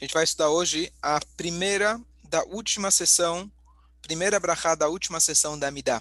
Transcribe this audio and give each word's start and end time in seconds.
A 0.00 0.04
gente 0.04 0.14
vai 0.14 0.22
estudar 0.22 0.50
hoje 0.50 0.92
a 1.02 1.18
primeira 1.36 2.00
da 2.22 2.44
última 2.44 2.88
sessão, 2.88 3.50
primeira 4.00 4.38
brachá 4.38 4.76
da 4.76 4.88
última 4.88 5.18
sessão 5.18 5.58
da 5.58 5.66
Amidá. 5.66 6.00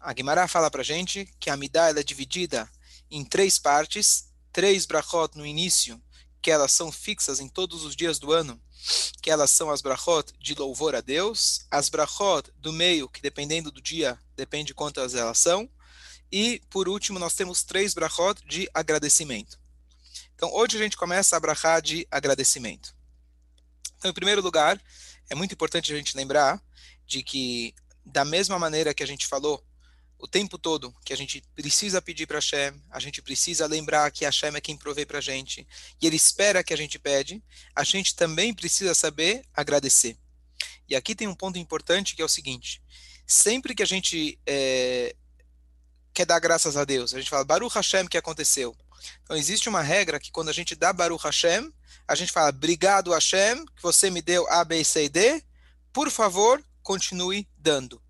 A 0.00 0.10
Guimará 0.14 0.48
fala 0.48 0.70
para 0.70 0.82
gente 0.82 1.28
que 1.38 1.50
a 1.50 1.52
Amidá 1.52 1.90
é 1.90 2.02
dividida 2.02 2.66
em 3.10 3.22
três 3.26 3.58
partes, 3.58 4.32
três 4.50 4.86
brachot 4.86 5.36
no 5.36 5.44
início, 5.44 6.00
que 6.40 6.50
elas 6.50 6.72
são 6.72 6.90
fixas 6.90 7.40
em 7.40 7.48
todos 7.48 7.84
os 7.84 7.94
dias 7.94 8.18
do 8.18 8.32
ano, 8.32 8.58
que 9.20 9.30
elas 9.30 9.50
são 9.50 9.70
as 9.70 9.82
brachot 9.82 10.32
de 10.40 10.54
louvor 10.54 10.94
a 10.94 11.02
Deus, 11.02 11.66
as 11.70 11.90
brachot 11.90 12.50
do 12.56 12.72
meio, 12.72 13.06
que 13.06 13.20
dependendo 13.20 13.70
do 13.70 13.82
dia, 13.82 14.18
depende 14.34 14.68
de 14.68 14.74
quantas 14.74 15.14
elas 15.14 15.36
são, 15.36 15.68
e, 16.32 16.62
por 16.70 16.88
último, 16.88 17.18
nós 17.18 17.34
temos 17.34 17.62
três 17.62 17.92
brachot 17.92 18.42
de 18.46 18.66
agradecimento. 18.72 19.58
Então, 20.38 20.54
hoje 20.54 20.76
a 20.76 20.80
gente 20.80 20.96
começa 20.96 21.36
a 21.36 21.40
brachá 21.40 21.80
de 21.80 22.06
agradecimento. 22.08 22.94
Então, 23.96 24.08
em 24.08 24.14
primeiro 24.14 24.40
lugar, 24.40 24.80
é 25.28 25.34
muito 25.34 25.52
importante 25.52 25.92
a 25.92 25.96
gente 25.96 26.16
lembrar 26.16 26.62
de 27.04 27.24
que, 27.24 27.74
da 28.06 28.24
mesma 28.24 28.56
maneira 28.56 28.94
que 28.94 29.02
a 29.02 29.06
gente 29.06 29.26
falou 29.26 29.60
o 30.16 30.28
tempo 30.28 30.56
todo 30.56 30.94
que 31.04 31.12
a 31.12 31.16
gente 31.16 31.42
precisa 31.56 32.00
pedir 32.00 32.28
para 32.28 32.36
Hashem, 32.36 32.80
a 32.88 33.00
gente 33.00 33.20
precisa 33.20 33.66
lembrar 33.66 34.12
que 34.12 34.24
Hashem 34.24 34.54
é 34.54 34.60
quem 34.60 34.76
provê 34.76 35.04
para 35.04 35.18
a 35.18 35.20
gente, 35.20 35.66
e 36.00 36.06
Ele 36.06 36.14
espera 36.14 36.62
que 36.62 36.72
a 36.72 36.76
gente 36.76 37.00
pede, 37.00 37.42
a 37.74 37.82
gente 37.82 38.14
também 38.14 38.54
precisa 38.54 38.94
saber 38.94 39.44
agradecer. 39.52 40.16
E 40.88 40.94
aqui 40.94 41.16
tem 41.16 41.26
um 41.26 41.34
ponto 41.34 41.58
importante 41.58 42.14
que 42.14 42.22
é 42.22 42.24
o 42.24 42.28
seguinte: 42.28 42.80
sempre 43.26 43.74
que 43.74 43.82
a 43.82 43.86
gente 43.86 44.38
é, 44.46 45.16
quer 46.12 46.26
dar 46.26 46.38
graças 46.38 46.76
a 46.76 46.84
Deus, 46.84 47.14
a 47.14 47.18
gente 47.18 47.30
fala 47.30 47.44
Baruch 47.44 47.74
Hashem 47.74 48.06
que 48.06 48.18
aconteceu. 48.18 48.76
Então 49.22 49.36
existe 49.36 49.68
uma 49.68 49.82
regra 49.82 50.18
que 50.18 50.30
quando 50.30 50.48
a 50.48 50.52
gente 50.52 50.74
dá 50.74 50.92
Baruch 50.92 51.24
Hashem, 51.24 51.72
a 52.06 52.14
gente 52.14 52.32
fala 52.32 52.48
obrigado 52.48 53.12
Hashem 53.12 53.64
que 53.66 53.82
você 53.82 54.10
me 54.10 54.22
deu 54.22 54.50
A, 54.50 54.64
B, 54.64 54.82
C 54.82 55.04
e 55.04 55.08
D, 55.08 55.42
por 55.92 56.10
favor 56.10 56.62
continue 56.82 57.48
dando. 57.56 58.02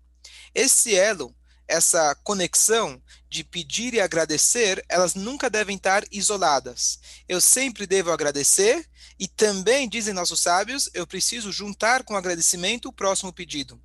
Esse 0.53 0.95
elo 0.95 1.35
essa 1.69 2.15
conexão 2.23 3.01
de 3.29 3.43
pedir 3.43 3.93
e 3.93 4.01
agradecer, 4.01 4.83
elas 4.89 5.13
nunca 5.13 5.49
devem 5.49 5.75
estar 5.75 6.03
isoladas. 6.11 6.99
Eu 7.27 7.39
sempre 7.39 7.85
devo 7.85 8.11
agradecer 8.11 8.83
e 9.19 9.27
também, 9.27 9.87
dizem 9.87 10.13
nossos 10.13 10.41
sábios, 10.41 10.89
eu 10.93 11.05
preciso 11.05 11.51
juntar 11.51 12.03
com 12.03 12.17
agradecimento 12.17 12.89
o 12.89 12.93
próximo 12.93 13.31
pedido. 13.31 13.79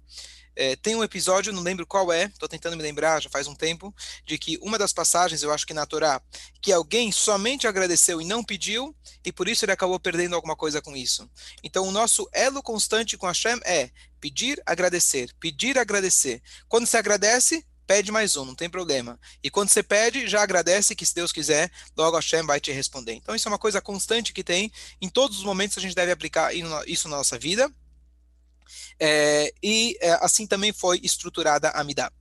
É, 0.56 0.76
tem 0.76 0.94
um 0.94 1.04
episódio, 1.04 1.52
não 1.52 1.62
lembro 1.62 1.86
qual 1.86 2.12
é, 2.12 2.24
estou 2.24 2.48
tentando 2.48 2.76
me 2.76 2.82
lembrar, 2.82 3.20
já 3.20 3.28
faz 3.28 3.46
um 3.46 3.54
tempo, 3.54 3.94
de 4.24 4.38
que 4.38 4.58
uma 4.62 4.78
das 4.78 4.92
passagens, 4.92 5.42
eu 5.42 5.52
acho 5.52 5.66
que 5.66 5.74
na 5.74 5.86
Torá, 5.86 6.20
que 6.60 6.72
alguém 6.72 7.10
somente 7.10 7.66
agradeceu 7.66 8.20
e 8.20 8.24
não 8.24 8.42
pediu, 8.42 8.94
e 9.24 9.32
por 9.32 9.48
isso 9.48 9.64
ele 9.64 9.72
acabou 9.72 9.98
perdendo 9.98 10.34
alguma 10.34 10.56
coisa 10.56 10.80
com 10.80 10.96
isso. 10.96 11.28
Então, 11.62 11.86
o 11.86 11.92
nosso 11.92 12.28
elo 12.32 12.62
constante 12.62 13.16
com 13.16 13.26
Hashem 13.26 13.58
é 13.64 13.90
pedir, 14.20 14.62
agradecer, 14.64 15.30
pedir, 15.38 15.78
agradecer. 15.78 16.42
Quando 16.68 16.86
você 16.86 16.96
agradece, 16.96 17.64
pede 17.86 18.10
mais 18.10 18.36
um, 18.36 18.44
não 18.44 18.54
tem 18.54 18.68
problema. 18.68 19.18
E 19.42 19.50
quando 19.50 19.68
você 19.68 19.82
pede, 19.82 20.26
já 20.26 20.42
agradece 20.42 20.94
que 20.94 21.04
se 21.04 21.14
Deus 21.14 21.32
quiser, 21.32 21.70
logo 21.96 22.16
Hashem 22.16 22.42
vai 22.42 22.60
te 22.60 22.72
responder. 22.72 23.12
Então 23.14 23.34
isso 23.34 23.46
é 23.46 23.50
uma 23.50 23.58
coisa 23.58 23.80
constante 23.80 24.32
que 24.32 24.42
tem, 24.42 24.72
em 25.00 25.08
todos 25.08 25.38
os 25.38 25.44
momentos 25.44 25.76
a 25.76 25.80
gente 25.80 25.94
deve 25.94 26.12
aplicar 26.12 26.52
isso 26.86 27.08
na 27.08 27.16
nossa 27.16 27.38
vida. 27.38 27.70
É, 28.98 29.52
e 29.62 29.96
é, 30.00 30.12
assim 30.20 30.46
também 30.46 30.72
foi 30.72 31.00
estruturada 31.02 31.70
a 31.70 31.82
Midah. 31.84 32.12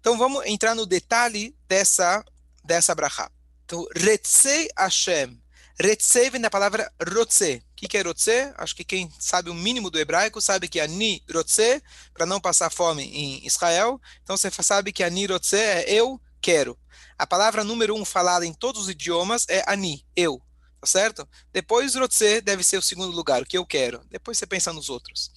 Então 0.00 0.18
vamos 0.18 0.44
entrar 0.46 0.74
no 0.74 0.86
detalhe 0.86 1.54
dessa, 1.68 2.24
dessa 2.64 2.94
brachá. 2.94 3.30
Então, 3.64 3.86
Retzei 3.94 4.68
Hashem. 4.76 5.40
Retzei 5.78 6.30
vem 6.30 6.40
da 6.40 6.50
palavra 6.50 6.92
Rotze 7.14 7.62
que, 7.82 7.88
que 7.88 7.98
é 7.98 8.02
Rotze? 8.02 8.52
Acho 8.56 8.76
que 8.76 8.84
quem 8.84 9.10
sabe 9.18 9.50
o 9.50 9.54
mínimo 9.54 9.90
do 9.90 9.98
hebraico 9.98 10.40
sabe 10.40 10.68
que 10.68 10.78
Ani 10.78 11.20
Rotze, 11.32 11.82
para 12.14 12.24
não 12.24 12.40
passar 12.40 12.70
fome 12.70 13.02
em 13.02 13.44
Israel. 13.44 14.00
Então 14.22 14.36
você 14.36 14.50
sabe 14.50 14.92
que 14.92 15.02
Ani 15.02 15.26
Rotze 15.26 15.56
é 15.56 15.92
eu 15.92 16.20
quero. 16.40 16.78
A 17.18 17.26
palavra 17.26 17.64
número 17.64 17.96
um 17.96 18.04
falada 18.04 18.46
em 18.46 18.54
todos 18.54 18.82
os 18.82 18.88
idiomas 18.88 19.46
é 19.48 19.64
Ani, 19.66 20.06
eu. 20.14 20.40
Tá 20.82 20.86
certo? 20.88 21.28
Depois 21.52 21.94
Rotze 21.94 22.40
deve 22.40 22.64
ser 22.64 22.76
o 22.76 22.82
segundo 22.82 23.14
lugar, 23.14 23.40
o 23.40 23.46
que 23.46 23.56
eu 23.56 23.64
quero. 23.64 24.04
Depois 24.10 24.36
você 24.36 24.44
pensa 24.44 24.72
nos 24.72 24.90
outros. 24.90 25.30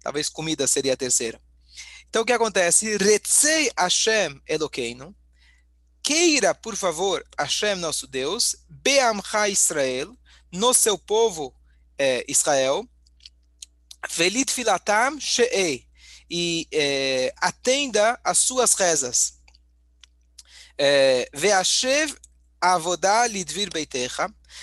Talvez 0.00 0.30
comida 0.30 0.66
seria 0.66 0.94
a 0.94 0.96
terceira. 0.96 1.38
Então 2.08 2.22
o 2.22 2.24
que 2.24 2.32
acontece? 2.32 2.96
Retzei 2.96 3.70
Hashem 3.78 4.40
Elokeinu. 4.48 5.14
Queira, 6.02 6.54
por 6.54 6.74
favor, 6.74 7.22
Hashem 7.38 7.74
nosso 7.74 8.06
Deus, 8.06 8.56
Be'amcha 8.66 9.46
Israel, 9.50 10.16
no 10.50 10.72
seu 10.72 10.96
povo 10.96 11.54
é, 11.98 12.24
Israel, 12.26 12.88
Velit 14.10 14.50
filatam 14.50 15.20
she'ei, 15.20 15.86
e 16.30 16.66
é, 16.72 17.34
atenda 17.36 18.18
as 18.24 18.38
suas 18.38 18.72
rezas. 18.72 19.34
É, 20.78 21.28
Ve'ashev 21.34 22.16
avodá 22.60 23.26
lidvir 23.26 23.70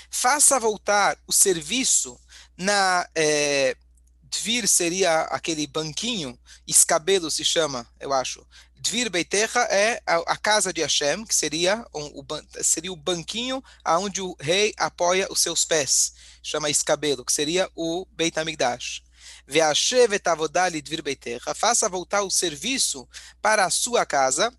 faça 0.09 0.59
voltar 0.59 1.17
o 1.27 1.33
serviço 1.33 2.19
na 2.57 3.07
é, 3.15 3.75
Dvir 4.23 4.67
seria 4.67 5.21
aquele 5.21 5.65
banquinho, 5.65 6.37
escabelo 6.67 7.31
se 7.31 7.45
chama, 7.45 7.87
eu 7.99 8.11
acho. 8.11 8.45
Dvir 8.75 9.09
Beitecha 9.09 9.61
é 9.61 10.01
a, 10.05 10.37
casa 10.37 10.73
de 10.73 10.81
Hashem, 10.81 11.25
que 11.25 11.33
seria, 11.33 11.85
um, 11.93 12.19
o, 12.19 12.25
seria 12.61 12.91
o 12.91 12.97
banquinho 12.97 13.63
aonde 13.83 14.21
o 14.21 14.35
rei 14.39 14.73
apoia 14.77 15.27
os 15.31 15.39
seus 15.39 15.63
pés 15.65 16.13
chama 16.45 16.69
escabelo, 16.69 17.25
que 17.25 17.33
seria 17.33 17.69
o 17.75 18.05
Beit 18.11 18.37
HaMikdash. 18.37 19.01
Ve'ashev 19.47 20.19
avodah 20.23 20.69
lidvir 20.69 21.01
beitecha, 21.01 21.55
faça 21.55 21.89
voltar 21.89 22.21
o 22.21 22.29
serviço 22.29 23.07
para 23.41 23.65
a 23.65 23.69
sua 23.71 24.05
casa. 24.05 24.53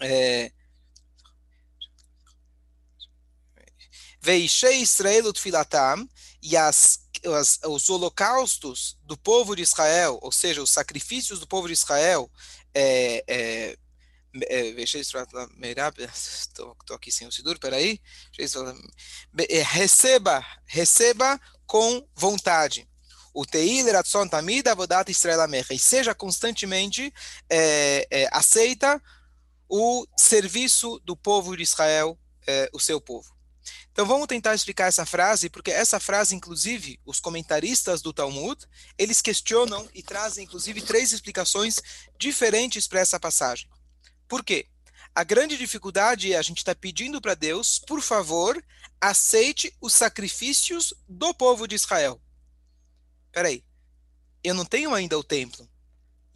É, 0.00 0.50
Veishei 4.26 4.82
Israel 4.82 5.26
utfilatam, 5.26 6.04
e 6.42 6.56
as, 6.56 6.98
as, 7.24 7.60
os 7.64 7.88
holocaustos 7.88 8.98
do 9.04 9.16
povo 9.16 9.54
de 9.54 9.62
Israel, 9.62 10.18
ou 10.20 10.32
seja, 10.32 10.60
os 10.60 10.70
sacrifícios 10.70 11.38
do 11.38 11.46
povo 11.46 11.68
de 11.68 11.74
Israel, 11.74 12.28
é, 12.74 13.22
é, 13.28 13.78
estou 14.96 16.74
aqui 16.90 17.12
sem 17.12 17.28
o 17.28 17.30
Sidur, 17.30 17.56
peraí. 17.60 18.00
Receba, 19.64 20.44
receba 20.66 21.40
com 21.64 22.04
vontade. 22.16 22.88
O 23.32 23.46
Teil 23.46 23.92
Ratzon 23.92 24.26
Tamid 24.26 24.66
Avodat 24.66 25.08
Israel. 25.08 25.38
E 25.70 25.78
seja 25.78 26.16
constantemente 26.16 27.14
é, 27.48 28.08
é, 28.10 28.28
aceita 28.32 29.00
o 29.68 30.04
serviço 30.16 30.98
do 31.04 31.16
povo 31.16 31.56
de 31.56 31.62
Israel, 31.62 32.18
é, 32.44 32.68
o 32.72 32.80
seu 32.80 33.00
povo. 33.00 33.35
Então 33.96 34.04
vamos 34.04 34.26
tentar 34.26 34.54
explicar 34.54 34.88
essa 34.88 35.06
frase, 35.06 35.48
porque 35.48 35.70
essa 35.70 35.98
frase, 35.98 36.34
inclusive, 36.34 37.00
os 37.02 37.18
comentaristas 37.18 38.02
do 38.02 38.12
Talmud, 38.12 38.62
eles 38.98 39.22
questionam 39.22 39.88
e 39.94 40.02
trazem, 40.02 40.44
inclusive, 40.44 40.82
três 40.82 41.12
explicações 41.12 41.80
diferentes 42.18 42.86
para 42.86 43.00
essa 43.00 43.18
passagem. 43.18 43.66
Por 44.28 44.44
quê? 44.44 44.68
A 45.14 45.24
grande 45.24 45.56
dificuldade 45.56 46.30
é 46.30 46.36
a 46.36 46.42
gente 46.42 46.58
estar 46.58 46.74
tá 46.74 46.78
pedindo 46.78 47.22
para 47.22 47.32
Deus, 47.32 47.78
por 47.78 48.02
favor, 48.02 48.62
aceite 49.00 49.74
os 49.80 49.94
sacrifícios 49.94 50.92
do 51.08 51.32
povo 51.32 51.66
de 51.66 51.76
Israel. 51.76 52.20
Peraí, 53.32 53.64
eu 54.44 54.52
não 54.52 54.66
tenho 54.66 54.92
ainda 54.92 55.18
o 55.18 55.24
templo. 55.24 55.66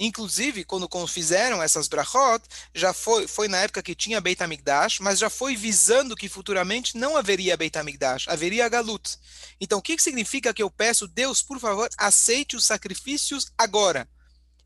Inclusive, 0.02 0.64
quando 0.64 0.88
fizeram 1.06 1.62
essas 1.62 1.86
brachot, 1.86 2.42
já 2.74 2.90
foi, 2.94 3.28
foi 3.28 3.48
na 3.48 3.58
época 3.58 3.82
que 3.82 3.94
tinha 3.94 4.18
Beit 4.18 4.42
HaMikdash, 4.42 4.98
mas 4.98 5.18
já 5.18 5.28
foi 5.28 5.54
visando 5.54 6.16
que 6.16 6.26
futuramente 6.26 6.96
não 6.96 7.18
haveria 7.18 7.54
Beit 7.54 7.76
HaMikdash, 7.76 8.26
haveria 8.26 8.66
Galut. 8.70 9.18
Então, 9.60 9.78
o 9.78 9.82
que, 9.82 9.94
que 9.94 10.02
significa 10.02 10.54
que 10.54 10.62
eu 10.62 10.70
peço, 10.70 11.06
Deus, 11.06 11.42
por 11.42 11.60
favor, 11.60 11.86
aceite 11.98 12.56
os 12.56 12.64
sacrifícios 12.64 13.52
agora? 13.58 14.08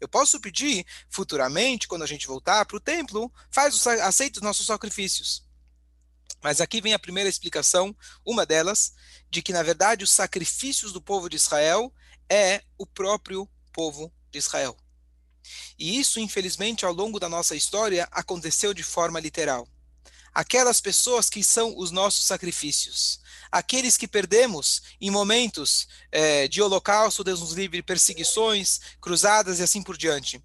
Eu 0.00 0.06
posso 0.06 0.38
pedir 0.38 0.86
futuramente, 1.10 1.88
quando 1.88 2.04
a 2.04 2.06
gente 2.06 2.28
voltar 2.28 2.64
para 2.64 2.76
o 2.76 2.80
templo, 2.80 3.32
faz 3.50 3.84
o, 3.84 3.90
aceita 3.90 4.38
os 4.38 4.42
nossos 4.42 4.66
sacrifícios. 4.66 5.42
Mas 6.40 6.60
aqui 6.60 6.80
vem 6.80 6.94
a 6.94 6.98
primeira 6.98 7.28
explicação, 7.28 7.96
uma 8.24 8.46
delas, 8.46 8.92
de 9.28 9.42
que 9.42 9.52
na 9.52 9.64
verdade 9.64 10.04
os 10.04 10.12
sacrifícios 10.12 10.92
do 10.92 11.02
povo 11.02 11.28
de 11.28 11.34
Israel 11.34 11.92
é 12.30 12.62
o 12.78 12.86
próprio 12.86 13.48
povo 13.72 14.12
de 14.30 14.38
Israel. 14.38 14.76
E 15.78 15.98
isso, 15.98 16.20
infelizmente, 16.20 16.84
ao 16.84 16.92
longo 16.92 17.20
da 17.20 17.28
nossa 17.28 17.54
história, 17.54 18.08
aconteceu 18.10 18.74
de 18.74 18.82
forma 18.82 19.20
literal 19.20 19.68
aquelas 20.34 20.80
pessoas 20.80 21.30
que 21.30 21.44
são 21.44 21.78
os 21.78 21.92
nossos 21.92 22.26
sacrifícios, 22.26 23.20
aqueles 23.52 23.96
que 23.96 24.08
perdemos 24.08 24.82
em 25.00 25.08
momentos 25.08 25.86
é, 26.10 26.48
de 26.48 26.60
holocausto, 26.60 27.22
Deus 27.22 27.40
nos 27.40 27.52
livre, 27.52 27.80
perseguições, 27.82 28.80
cruzadas 29.00 29.60
e 29.60 29.62
assim 29.62 29.80
por 29.80 29.96
diante. 29.96 30.42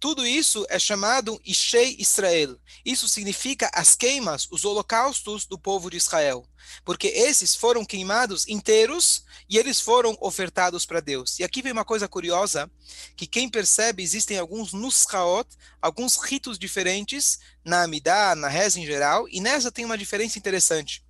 Tudo 0.00 0.24
isso 0.24 0.64
é 0.68 0.78
chamado 0.78 1.40
Ishei 1.44 1.96
Israel. 1.98 2.56
Isso 2.84 3.08
significa 3.08 3.68
as 3.74 3.96
queimas, 3.96 4.46
os 4.50 4.64
holocaustos 4.64 5.44
do 5.44 5.58
povo 5.58 5.90
de 5.90 5.96
Israel. 5.96 6.46
Porque 6.84 7.08
esses 7.08 7.56
foram 7.56 7.84
queimados 7.84 8.46
inteiros 8.46 9.24
e 9.48 9.58
eles 9.58 9.80
foram 9.80 10.16
ofertados 10.20 10.86
para 10.86 11.00
Deus. 11.00 11.40
E 11.40 11.44
aqui 11.44 11.62
vem 11.62 11.72
uma 11.72 11.84
coisa 11.84 12.06
curiosa, 12.06 12.70
que 13.16 13.26
quem 13.26 13.48
percebe, 13.48 14.02
existem 14.02 14.38
alguns 14.38 14.72
nuschaot, 14.72 15.48
alguns 15.82 16.16
ritos 16.16 16.58
diferentes 16.58 17.40
na 17.64 17.82
Amidah, 17.82 18.36
na 18.36 18.48
reza 18.48 18.78
em 18.78 18.86
geral, 18.86 19.28
e 19.28 19.40
nessa 19.40 19.72
tem 19.72 19.84
uma 19.84 19.98
diferença 19.98 20.38
interessante. 20.38 21.04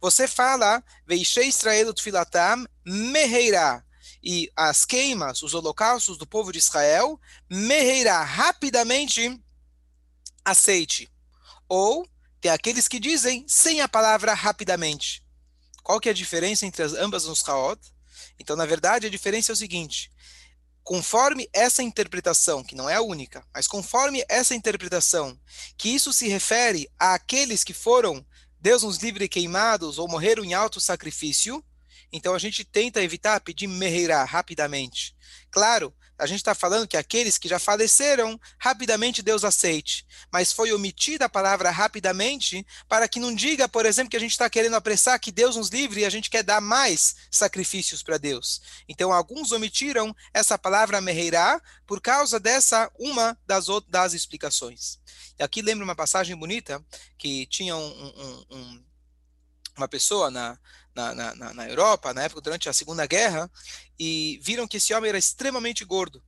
Você 0.00 0.28
fala, 0.28 0.82
Veishei 1.06 1.48
Israel 1.48 1.94
Tfilatam 1.94 2.66
Meheirah 2.84 3.87
e 4.22 4.50
as 4.56 4.84
queimas, 4.84 5.42
os 5.42 5.54
holocaustos 5.54 6.18
do 6.18 6.26
povo 6.26 6.52
de 6.52 6.58
Israel, 6.58 7.20
meirá 7.48 8.22
rapidamente 8.22 9.40
aceite. 10.44 11.10
Ou 11.68 12.08
tem 12.40 12.50
aqueles 12.50 12.88
que 12.88 13.00
dizem 13.00 13.44
sem 13.48 13.80
a 13.80 13.88
palavra 13.88 14.34
rapidamente. 14.34 15.22
Qual 15.82 16.00
que 16.00 16.08
é 16.08 16.12
a 16.12 16.14
diferença 16.14 16.66
entre 16.66 16.82
as 16.82 16.92
ambas 16.92 17.24
nos 17.24 17.46
Haot? 17.48 17.80
Então, 18.38 18.56
na 18.56 18.66
verdade, 18.66 19.06
a 19.06 19.10
diferença 19.10 19.52
é 19.52 19.54
o 19.54 19.56
seguinte: 19.56 20.12
conforme 20.82 21.48
essa 21.52 21.82
interpretação, 21.82 22.62
que 22.62 22.74
não 22.74 22.88
é 22.88 22.94
a 22.94 23.02
única, 23.02 23.44
mas 23.52 23.66
conforme 23.66 24.24
essa 24.28 24.54
interpretação, 24.54 25.38
que 25.76 25.88
isso 25.90 26.12
se 26.12 26.28
refere 26.28 26.90
àqueles 26.98 27.64
que 27.64 27.74
foram, 27.74 28.24
Deus 28.60 28.82
nos 28.82 28.98
livre, 28.98 29.28
queimados 29.28 29.98
ou 29.98 30.08
morreram 30.08 30.44
em 30.44 30.54
alto 30.54 30.80
sacrifício, 30.80 31.64
então 32.12 32.34
a 32.34 32.38
gente 32.38 32.64
tenta 32.64 33.02
evitar 33.02 33.40
pedir 33.40 33.66
meirá 33.66 34.24
rapidamente. 34.24 35.14
Claro, 35.50 35.94
a 36.18 36.26
gente 36.26 36.38
está 36.38 36.54
falando 36.54 36.88
que 36.88 36.96
aqueles 36.96 37.38
que 37.38 37.48
já 37.48 37.60
faleceram, 37.60 38.38
rapidamente 38.58 39.22
Deus 39.22 39.44
aceite. 39.44 40.04
Mas 40.32 40.52
foi 40.52 40.72
omitida 40.72 41.26
a 41.26 41.28
palavra 41.28 41.70
rapidamente 41.70 42.66
para 42.88 43.06
que 43.06 43.20
não 43.20 43.32
diga, 43.32 43.68
por 43.68 43.86
exemplo, 43.86 44.10
que 44.10 44.16
a 44.16 44.20
gente 44.20 44.32
está 44.32 44.50
querendo 44.50 44.74
apressar 44.74 45.20
que 45.20 45.30
Deus 45.30 45.54
nos 45.54 45.68
livre 45.68 46.00
e 46.00 46.04
a 46.04 46.10
gente 46.10 46.28
quer 46.28 46.42
dar 46.42 46.60
mais 46.60 47.14
sacrifícios 47.30 48.02
para 48.02 48.18
Deus. 48.18 48.60
Então, 48.88 49.12
alguns 49.12 49.52
omitiram 49.52 50.14
essa 50.34 50.58
palavra 50.58 51.00
meirá 51.00 51.62
por 51.86 52.00
causa 52.00 52.40
dessa 52.40 52.90
uma 52.98 53.38
das, 53.46 53.68
outras, 53.68 53.90
das 53.92 54.12
explicações. 54.12 54.98
E 55.38 55.42
aqui 55.42 55.62
lembra 55.62 55.84
uma 55.84 55.94
passagem 55.94 56.34
bonita 56.36 56.84
que 57.16 57.46
tinha 57.46 57.76
um, 57.76 57.80
um, 57.80 58.44
um, 58.50 58.84
uma 59.78 59.88
pessoa 59.88 60.30
na, 60.30 60.58
na, 60.94 61.14
na, 61.14 61.54
na 61.54 61.68
Europa, 61.68 62.12
na 62.12 62.24
época 62.24 62.40
durante 62.40 62.68
a 62.68 62.72
Segunda 62.72 63.06
Guerra, 63.06 63.50
e 63.98 64.38
viram 64.42 64.66
que 64.66 64.76
esse 64.76 64.92
homem 64.92 65.08
era 65.08 65.18
extremamente 65.18 65.84
gordo. 65.84 66.22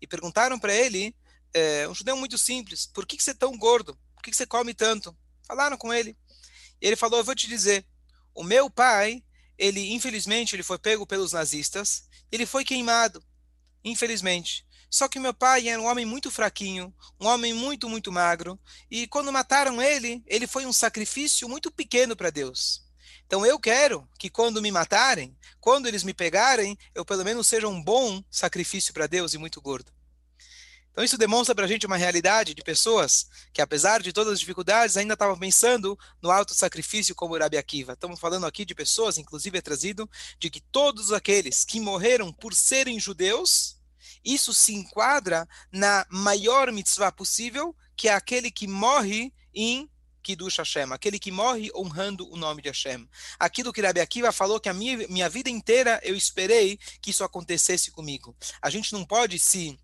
E 0.00 0.06
perguntaram 0.06 0.58
para 0.58 0.74
ele, 0.74 1.14
é, 1.52 1.88
um 1.88 1.94
judeu 1.94 2.16
muito 2.16 2.38
simples, 2.38 2.86
por 2.86 3.06
que, 3.06 3.16
que 3.16 3.22
você 3.22 3.32
é 3.32 3.34
tão 3.34 3.56
gordo? 3.56 3.98
Por 4.14 4.22
que, 4.22 4.30
que 4.30 4.36
você 4.36 4.46
come 4.46 4.74
tanto? 4.74 5.16
Falaram 5.46 5.76
com 5.76 5.92
ele. 5.92 6.16
E 6.80 6.86
ele 6.86 6.96
falou, 6.96 7.18
eu 7.18 7.24
vou 7.24 7.34
te 7.34 7.46
dizer, 7.46 7.86
o 8.34 8.42
meu 8.42 8.70
pai, 8.70 9.22
ele 9.58 9.92
infelizmente 9.92 10.56
ele 10.56 10.62
foi 10.62 10.78
pego 10.78 11.06
pelos 11.06 11.32
nazistas, 11.32 12.08
ele 12.32 12.46
foi 12.46 12.64
queimado, 12.64 13.22
infelizmente. 13.84 14.64
Só 14.90 15.06
que 15.08 15.20
meu 15.20 15.32
pai 15.32 15.68
era 15.68 15.80
um 15.80 15.86
homem 15.86 16.04
muito 16.04 16.30
fraquinho, 16.32 16.92
um 17.20 17.26
homem 17.28 17.54
muito, 17.54 17.88
muito 17.88 18.10
magro, 18.10 18.58
e 18.90 19.06
quando 19.06 19.32
mataram 19.32 19.80
ele, 19.80 20.22
ele 20.26 20.48
foi 20.48 20.66
um 20.66 20.72
sacrifício 20.72 21.48
muito 21.48 21.70
pequeno 21.70 22.16
para 22.16 22.28
Deus. 22.28 22.82
Então 23.24 23.46
eu 23.46 23.60
quero 23.60 24.08
que 24.18 24.28
quando 24.28 24.60
me 24.60 24.72
matarem, 24.72 25.38
quando 25.60 25.86
eles 25.86 26.02
me 26.02 26.12
pegarem, 26.12 26.76
eu 26.92 27.04
pelo 27.04 27.24
menos 27.24 27.46
seja 27.46 27.68
um 27.68 27.80
bom 27.80 28.20
sacrifício 28.28 28.92
para 28.92 29.06
Deus 29.06 29.32
e 29.32 29.38
muito 29.38 29.60
gordo. 29.60 29.92
Então 30.90 31.04
isso 31.04 31.16
demonstra 31.16 31.54
para 31.54 31.64
a 31.64 31.68
gente 31.68 31.86
uma 31.86 31.96
realidade 31.96 32.52
de 32.52 32.62
pessoas 32.62 33.28
que, 33.52 33.62
apesar 33.62 34.02
de 34.02 34.12
todas 34.12 34.32
as 34.32 34.40
dificuldades, 34.40 34.96
ainda 34.96 35.14
estavam 35.14 35.38
pensando 35.38 35.96
no 36.20 36.30
alto 36.32 36.52
sacrifício 36.52 37.14
como 37.14 37.38
Rabi 37.38 37.56
Akiva. 37.56 37.92
Estamos 37.92 38.18
falando 38.18 38.44
aqui 38.44 38.64
de 38.64 38.74
pessoas, 38.74 39.16
inclusive 39.16 39.56
é 39.56 39.62
trazido, 39.62 40.10
de 40.38 40.50
que 40.50 40.60
todos 40.60 41.12
aqueles 41.12 41.64
que 41.64 41.78
morreram 41.78 42.32
por 42.32 42.52
serem 42.52 42.98
judeus, 42.98 43.79
isso 44.24 44.52
se 44.52 44.74
enquadra 44.74 45.48
na 45.72 46.06
maior 46.10 46.70
mitzvah 46.72 47.12
possível, 47.12 47.74
que 47.96 48.08
é 48.08 48.14
aquele 48.14 48.50
que 48.50 48.66
morre 48.66 49.32
em 49.54 49.90
Kiddush 50.22 50.58
Hashem, 50.58 50.92
aquele 50.92 51.18
que 51.18 51.30
morre 51.30 51.70
honrando 51.74 52.30
o 52.30 52.36
nome 52.36 52.62
de 52.62 52.68
Hashem. 52.68 53.08
Aquilo 53.38 53.72
que 53.72 53.80
Rabi 53.80 54.00
Akiva 54.00 54.32
falou 54.32 54.60
que 54.60 54.68
a 54.68 54.74
minha, 54.74 55.08
minha 55.08 55.28
vida 55.28 55.50
inteira 55.50 56.00
eu 56.02 56.14
esperei 56.14 56.78
que 57.00 57.10
isso 57.10 57.24
acontecesse 57.24 57.90
comigo. 57.90 58.36
A 58.60 58.70
gente 58.70 58.92
não 58.92 59.04
pode 59.04 59.38
se 59.38 59.78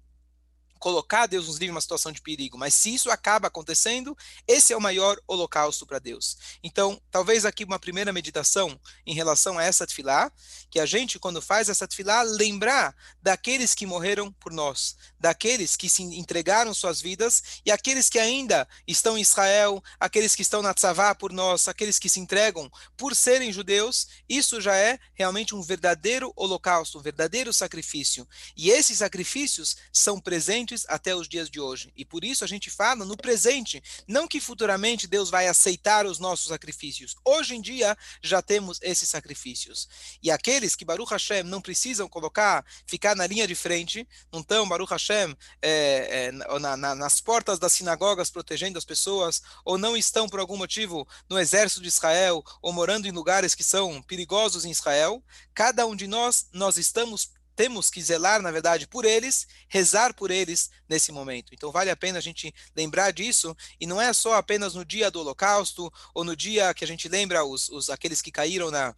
colocar 0.79 1.27
Deus 1.27 1.47
nos 1.47 1.57
livre 1.57 1.73
uma 1.73 1.81
situação 1.81 2.13
de 2.13 2.21
perigo, 2.21 2.59
mas 2.59 2.75
se 2.75 2.95
isso 2.95 3.11
acaba 3.11 3.49
acontecendo, 3.49 4.17
esse 4.47 4.73
é 4.73 4.77
o 4.77 4.81
maior 4.81 5.21
holocausto 5.27 5.87
para 5.87 5.99
Deus. 5.99 6.37
Então, 6.63 7.01
talvez 7.11 7.45
aqui 7.45 7.65
uma 7.65 7.79
primeira 7.79 8.13
meditação 8.13 8.79
em 9.05 9.15
relação 9.15 9.59
a 9.59 9.65
essa 9.65 9.87
tefilá, 9.87 10.31
que 10.71 10.81
a 10.81 10.87
gente, 10.87 11.19
quando 11.19 11.41
faz 11.41 11.69
essa 11.69 11.87
tefilá, 11.87 12.23
lembrar 12.23 12.95
daqueles 13.23 13.75
que 13.75 13.87
morreram 13.87 14.33
por 14.33 14.53
nós, 14.53 14.97
daqueles 15.19 15.77
que 15.77 15.89
se 15.89 16.03
entregaram 16.03 16.75
suas 16.75 17.01
vidas 17.01 17.61
e 17.65 17.71
aqueles 17.71 18.09
que 18.09 18.19
ainda 18.19 18.67
estão 18.87 19.17
em 19.17 19.23
Israel, 19.23 19.83
aqueles 19.99 20.35
que 20.35 20.43
estão 20.43 20.63
na 20.63 20.75
Tzavá 20.75 21.15
por 21.15 21.33
nós, 21.33 21.69
aqueles 21.69 21.99
que 21.99 22.09
se 22.09 22.21
entregam 22.21 22.71
por 22.97 23.15
serem 23.15 23.53
judeus, 23.53 24.09
isso 24.29 24.61
já 24.61 24.77
é 24.77 24.99
realmente 25.15 25.55
um 25.55 25.63
verdadeiro 25.63 26.33
holocausto, 26.37 26.99
um 26.99 27.03
verdadeiro 27.03 27.53
sacrifício. 27.53 28.27
E 28.57 28.71
esses 28.71 28.99
sacrifícios 28.99 29.77
são 29.93 30.21
presentes 30.21 30.66
presentes 30.67 30.85
até 30.89 31.15
os 31.15 31.29
dias 31.29 31.49
de 31.49 31.61
hoje. 31.61 31.93
E 31.97 32.05
por 32.05 32.25
isso 32.25 32.45
a 32.45 32.47
gente 32.47 32.71
fala 32.71 33.05
no 33.05 33.17
presente, 33.17 33.83
não 34.07 34.27
que 34.27 34.41
futuramente 34.41 35.07
Deus 35.07 35.31
vai 35.31 35.47
aceitar 35.47 36.05
os 36.05 36.19
nossos 36.19 36.49
sacrifícios. 36.49 37.15
Hoje 37.25 37.55
em 37.55 37.61
dia 37.61 37.97
já 38.23 38.43
temos 38.43 38.79
esses 38.83 39.09
sacrifícios. 39.09 39.89
E 40.23 40.31
aqueles 40.31 40.75
que 40.75 40.85
Baruch 40.85 41.11
Hashem 41.11 41.45
não 41.45 41.61
precisam 41.61 42.09
colocar, 42.09 42.65
ficar 42.87 43.15
na 43.15 43.27
linha 43.27 43.47
de 43.47 43.55
frente, 43.55 44.07
não 44.33 44.41
estão 44.41 44.69
Baruch 44.69 44.91
Hashem 44.91 45.37
é, 45.63 46.29
é, 46.29 46.33
na, 46.33 46.77
na, 46.77 46.95
nas 46.95 47.21
portas 47.21 47.59
das 47.59 47.73
sinagogas 47.73 48.31
protegendo 48.31 48.79
as 48.79 48.85
pessoas, 48.85 49.43
ou 49.65 49.79
não 49.79 49.97
estão 49.97 50.29
por 50.29 50.41
algum 50.41 50.57
motivo 50.57 51.07
no 51.29 51.39
exército 51.39 51.83
de 51.83 51.89
Israel, 51.89 52.43
ou 52.61 52.73
morando 52.73 53.07
em 53.07 53.13
lugares 53.13 53.55
que 53.55 53.65
são 53.65 54.03
perigosos 54.03 54.65
em 54.65 54.71
Israel, 54.71 55.23
cada 55.55 55.87
um 55.87 55.95
de 55.95 56.07
nós, 56.07 56.49
nós 56.53 56.77
estamos 56.77 57.36
temos 57.57 57.91
que 57.91 58.03
zelar, 58.03 58.43
na 58.43 58.51
verdade, 58.51 58.87
por 58.87 59.05
eles, 59.05 59.49
rezar 59.67 60.15
por 60.15 60.31
eles 60.31 60.71
nesse 60.89 61.11
momento. 61.11 61.55
Então 61.55 61.73
vale 61.73 61.91
a 61.91 61.97
pena 61.97 62.19
a 62.19 62.23
gente 62.23 62.55
lembrar 62.77 63.11
disso, 63.11 63.57
e 63.81 63.87
não 63.87 64.01
é 64.01 64.13
só 64.13 64.35
apenas 64.35 64.75
no 64.75 64.85
dia 64.85 65.11
do 65.11 65.21
Holocausto, 65.21 65.91
ou 66.15 66.23
no 66.23 66.37
dia 66.37 66.75
que 66.75 66.85
a 66.85 66.87
gente 66.87 67.09
lembra 67.09 67.45
os, 67.45 67.71
os 67.71 67.89
aqueles 67.89 68.21
que 68.21 68.31
caíram 68.31 68.71
na, 68.71 68.95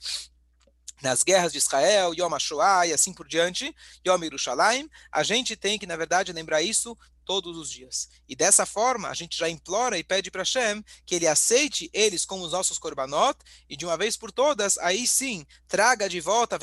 nas 1.01 1.23
guerras 1.23 1.53
de 1.53 1.59
Israel, 1.59 2.13
Yom 2.13 2.35
HaShoah 2.35 2.89
e 2.89 2.93
assim 2.93 3.13
por 3.13 3.29
diante, 3.29 3.75
Yom 4.07 4.23
Yerushalayim, 4.23 4.91
a 5.13 5.23
gente 5.23 5.57
tem 5.57 5.79
que, 5.79 5.87
na 5.87 5.97
verdade, 5.97 6.33
lembrar 6.33 6.61
isso 6.61 6.99
todos 7.29 7.59
os 7.59 7.71
dias. 7.71 8.09
E 8.27 8.35
dessa 8.35 8.65
forma, 8.65 9.11
a 9.11 9.13
gente 9.13 9.37
já 9.37 9.51
implora 9.51 9.99
e 9.99 10.03
pede 10.03 10.31
para 10.31 10.41
Hashem 10.41 10.83
que 11.05 11.15
ele 11.15 11.27
aceite 11.27 11.91
eles 11.93 12.25
como 12.25 12.43
os 12.43 12.53
nossos 12.53 12.79
korbanot 12.79 13.39
e 13.69 13.77
de 13.77 13.85
uma 13.85 13.99
vez 13.99 14.17
por 14.17 14.33
todas, 14.33 14.79
aí 14.79 15.07
sim, 15.07 15.47
traga 15.69 16.09
de 16.09 16.23
volta 16.23 16.59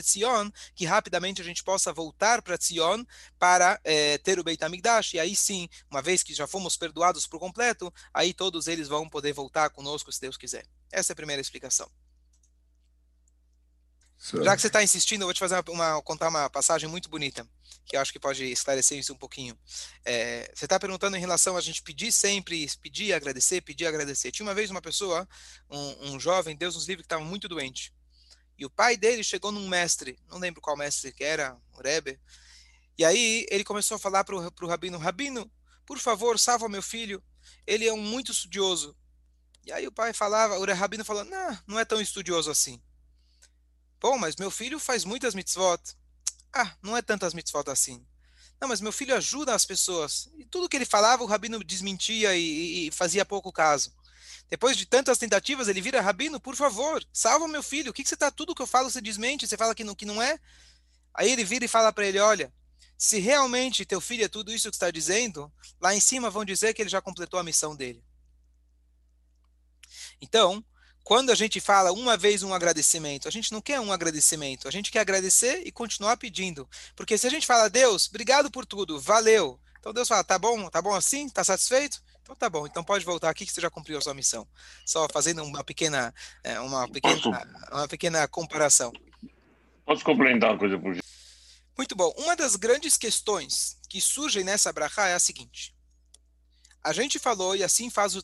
Tzion, 0.00 0.48
que 0.76 0.84
rapidamente 0.84 1.42
a 1.42 1.44
gente 1.44 1.64
possa 1.64 1.92
voltar 1.92 2.40
para 2.40 2.56
Tzion 2.56 3.02
para 3.36 3.80
é, 3.82 4.16
ter 4.18 4.38
o 4.38 4.44
Beit 4.44 4.62
HaMikdash. 4.64 5.14
E 5.14 5.18
aí 5.18 5.34
sim, 5.34 5.68
uma 5.90 6.00
vez 6.00 6.22
que 6.22 6.32
já 6.32 6.46
fomos 6.46 6.76
perdoados 6.76 7.26
por 7.26 7.40
completo, 7.40 7.92
aí 8.14 8.32
todos 8.32 8.68
eles 8.68 8.86
vão 8.86 9.08
poder 9.08 9.32
voltar 9.32 9.70
conosco, 9.70 10.12
se 10.12 10.20
Deus 10.20 10.36
quiser. 10.36 10.64
Essa 10.92 11.10
é 11.10 11.14
a 11.14 11.16
primeira 11.16 11.42
explicação. 11.42 11.90
Já 14.20 14.54
que 14.54 14.60
você 14.60 14.66
está 14.66 14.82
insistindo, 14.82 15.22
eu 15.22 15.26
vou 15.26 15.34
te 15.34 15.40
fazer 15.40 15.54
uma, 15.54 15.94
uma, 15.94 16.02
contar 16.02 16.28
uma 16.28 16.50
passagem 16.50 16.86
muito 16.86 17.08
bonita, 17.08 17.48
que 17.86 17.96
eu 17.96 18.00
acho 18.00 18.12
que 18.12 18.20
pode 18.20 18.44
esclarecer 18.44 18.98
isso 18.98 19.14
um 19.14 19.16
pouquinho. 19.16 19.58
É, 20.04 20.52
você 20.54 20.66
está 20.66 20.78
perguntando 20.78 21.16
em 21.16 21.20
relação 21.20 21.56
a 21.56 21.60
gente 21.60 21.82
pedir 21.82 22.12
sempre, 22.12 22.68
pedir, 22.82 23.14
agradecer, 23.14 23.62
pedir, 23.62 23.86
agradecer. 23.86 24.30
Tinha 24.30 24.46
uma 24.46 24.54
vez 24.54 24.70
uma 24.70 24.82
pessoa, 24.82 25.26
um, 25.70 26.10
um 26.10 26.20
jovem, 26.20 26.54
Deus 26.54 26.74
nos 26.74 26.86
livre, 26.86 27.02
que 27.02 27.06
estava 27.06 27.24
muito 27.24 27.48
doente. 27.48 27.94
E 28.58 28.66
o 28.66 28.70
pai 28.70 28.94
dele 28.94 29.24
chegou 29.24 29.50
num 29.50 29.66
mestre, 29.66 30.18
não 30.28 30.38
lembro 30.38 30.60
qual 30.60 30.76
mestre 30.76 31.12
que 31.12 31.24
era, 31.24 31.56
o 31.72 31.82
Rebbe, 31.82 32.20
e 32.98 33.04
aí 33.06 33.46
ele 33.50 33.64
começou 33.64 33.94
a 33.94 33.98
falar 33.98 34.22
para 34.22 34.36
o 34.36 34.66
rabino, 34.66 34.98
rabino, 34.98 35.50
por 35.86 35.98
favor, 35.98 36.38
salva 36.38 36.68
meu 36.68 36.82
filho, 36.82 37.24
ele 37.66 37.88
é 37.88 37.92
um 37.92 38.02
muito 38.02 38.32
estudioso. 38.32 38.94
E 39.64 39.72
aí 39.72 39.86
o 39.86 39.92
pai 39.92 40.12
falava, 40.12 40.58
o 40.58 40.64
rabino 40.74 41.06
falou, 41.06 41.24
não, 41.24 41.58
não 41.66 41.78
é 41.78 41.86
tão 41.86 42.02
estudioso 42.02 42.50
assim. 42.50 42.78
Bom, 44.00 44.16
mas 44.16 44.36
meu 44.36 44.50
filho 44.50 44.78
faz 44.78 45.04
muitas 45.04 45.34
mitzvot. 45.34 45.80
Ah, 46.52 46.74
não 46.82 46.96
é 46.96 47.02
tantas 47.02 47.34
mitzvot 47.34 47.68
assim. 47.70 48.04
Não, 48.60 48.68
mas 48.68 48.80
meu 48.80 48.92
filho 48.92 49.14
ajuda 49.14 49.54
as 49.54 49.64
pessoas. 49.64 50.30
E 50.38 50.44
tudo 50.44 50.68
que 50.68 50.76
ele 50.76 50.84
falava, 50.84 51.22
o 51.22 51.26
rabino 51.26 51.62
desmentia 51.62 52.34
e, 52.36 52.88
e 52.88 52.90
fazia 52.90 53.24
pouco 53.24 53.52
caso. 53.52 53.92
Depois 54.48 54.76
de 54.76 54.84
tantas 54.84 55.16
tentativas, 55.16 55.68
ele 55.68 55.80
vira 55.80 56.00
rabino, 56.00 56.40
por 56.40 56.56
favor, 56.56 57.04
salva 57.12 57.46
meu 57.46 57.62
filho. 57.62 57.90
O 57.90 57.94
que, 57.94 58.02
que 58.02 58.08
você 58.08 58.14
está? 58.14 58.30
Tudo 58.30 58.54
que 58.54 58.60
eu 58.60 58.66
falo 58.66 58.90
você 58.90 59.00
desmente, 59.00 59.46
você 59.46 59.56
fala 59.56 59.74
que 59.74 59.84
não, 59.84 59.94
que 59.94 60.04
não 60.04 60.20
é. 60.20 60.38
Aí 61.14 61.30
ele 61.30 61.44
vira 61.44 61.64
e 61.64 61.68
fala 61.68 61.92
para 61.92 62.06
ele: 62.06 62.18
olha, 62.18 62.52
se 62.98 63.18
realmente 63.18 63.86
teu 63.86 64.00
filho 64.00 64.24
é 64.24 64.28
tudo 64.28 64.52
isso 64.52 64.68
que 64.68 64.76
está 64.76 64.90
dizendo, 64.90 65.50
lá 65.80 65.94
em 65.94 66.00
cima 66.00 66.28
vão 66.28 66.44
dizer 66.44 66.74
que 66.74 66.82
ele 66.82 66.90
já 66.90 67.00
completou 67.00 67.38
a 67.38 67.44
missão 67.44 67.76
dele. 67.76 68.04
Então, 70.20 70.64
quando 71.02 71.30
a 71.30 71.34
gente 71.34 71.60
fala 71.60 71.92
uma 71.92 72.16
vez 72.16 72.42
um 72.42 72.54
agradecimento, 72.54 73.26
a 73.26 73.30
gente 73.30 73.52
não 73.52 73.60
quer 73.60 73.80
um 73.80 73.92
agradecimento, 73.92 74.68
a 74.68 74.70
gente 74.70 74.90
quer 74.90 75.00
agradecer 75.00 75.62
e 75.64 75.72
continuar 75.72 76.16
pedindo. 76.16 76.68
Porque 76.94 77.18
se 77.18 77.26
a 77.26 77.30
gente 77.30 77.46
fala, 77.46 77.68
Deus, 77.68 78.08
obrigado 78.08 78.50
por 78.50 78.64
tudo, 78.64 79.00
valeu. 79.00 79.58
Então 79.78 79.92
Deus 79.92 80.08
fala, 80.08 80.22
tá 80.22 80.38
bom, 80.38 80.68
tá 80.68 80.80
bom 80.80 80.94
assim? 80.94 81.28
Tá 81.28 81.42
satisfeito? 81.42 82.02
Então 82.22 82.36
tá 82.36 82.48
bom, 82.48 82.66
então 82.66 82.84
pode 82.84 83.04
voltar 83.04 83.30
aqui 83.30 83.44
que 83.44 83.52
você 83.52 83.60
já 83.60 83.70
cumpriu 83.70 83.98
a 83.98 84.00
sua 84.00 84.14
missão. 84.14 84.46
Só 84.86 85.08
fazendo 85.12 85.42
uma 85.42 85.64
pequena, 85.64 86.14
é, 86.44 86.60
uma 86.60 86.88
pequena, 86.88 87.48
uma 87.72 87.88
pequena 87.88 88.28
comparação. 88.28 88.92
Posso 89.84 90.04
complementar 90.04 90.50
uma 90.50 90.58
coisa 90.58 90.78
por 90.78 90.96
Muito 91.76 91.96
bom. 91.96 92.12
Uma 92.18 92.36
das 92.36 92.54
grandes 92.54 92.96
questões 92.96 93.78
que 93.88 94.00
surgem 94.00 94.44
nessa 94.44 94.72
brachá 94.72 95.08
é 95.08 95.14
a 95.14 95.18
seguinte. 95.18 95.74
A 96.82 96.94
gente 96.94 97.18
falou, 97.18 97.54
e 97.54 97.62
assim 97.62 97.90
faz 97.90 98.16
o, 98.16 98.22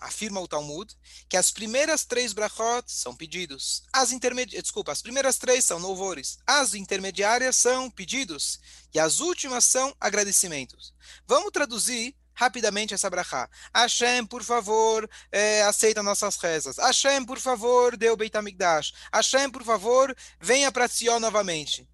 afirma 0.00 0.40
o 0.40 0.48
Talmud, 0.48 0.92
que 1.28 1.36
as 1.36 1.52
primeiras 1.52 2.04
três 2.04 2.32
brachot 2.32 2.90
são 2.90 3.14
pedidos. 3.14 3.84
As 3.92 4.10
intermediárias, 4.10 4.64
desculpa, 4.64 4.90
as 4.90 5.02
primeiras 5.02 5.38
três 5.38 5.64
são 5.64 5.78
louvores. 5.78 6.38
As 6.44 6.74
intermediárias 6.74 7.56
são 7.56 7.88
pedidos. 7.88 8.58
E 8.92 8.98
as 8.98 9.20
últimas 9.20 9.64
são 9.64 9.94
agradecimentos. 10.00 10.92
Vamos 11.28 11.52
traduzir 11.52 12.16
rapidamente 12.34 12.92
essa 12.92 13.08
brachá. 13.08 13.48
Hashem, 13.74 14.26
por 14.26 14.42
favor, 14.42 15.08
é, 15.30 15.62
aceita 15.62 16.02
nossas 16.02 16.36
rezas. 16.36 16.76
Hashem, 16.76 17.24
por 17.24 17.38
favor, 17.38 17.96
dê 17.96 18.10
o 18.10 18.16
Beit 18.16 18.36
HaMikdash. 18.36 18.92
Hashem, 19.12 19.50
por 19.50 19.62
favor, 19.62 20.14
venha 20.40 20.72
para 20.72 20.88
Sion 20.88 21.20
novamente. 21.20 21.88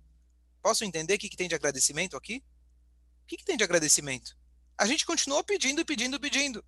Posso 0.63 0.85
entender 0.85 1.15
o 1.15 1.19
que, 1.19 1.29
que 1.29 1.37
tem 1.37 1.49
de 1.49 1.55
agradecimento 1.55 2.17
aqui? 2.17 2.43
O 3.25 3.27
que, 3.27 3.37
que 3.37 3.45
tem 3.45 3.57
de 3.57 3.65
agradecimento? 3.65 4.37
A 4.77 4.87
gente 4.87 5.07
continuou 5.07 5.45
pedindo, 5.45 5.85
pedindo, 5.85 6.19
pedindo. 6.19 6.65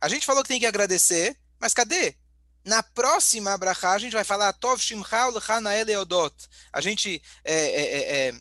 A 0.00 0.08
gente 0.08 0.26
falou 0.26 0.42
que 0.42 0.48
tem 0.48 0.60
que 0.60 0.66
agradecer, 0.66 1.36
mas 1.58 1.74
cadê? 1.74 2.16
Na 2.64 2.82
próxima 2.82 3.56
brachá, 3.56 3.92
a 3.92 3.98
gente 3.98 4.12
vai 4.12 4.24
falar 4.24 4.52
Tov 4.52 4.80
Shimcha 4.80 5.26
L'Chanael 5.28 5.88
Eodot. 5.88 6.34
A 6.72 6.80
gente 6.80 7.22
é, 7.44 7.54
é, 7.54 8.28
é, 8.28 8.32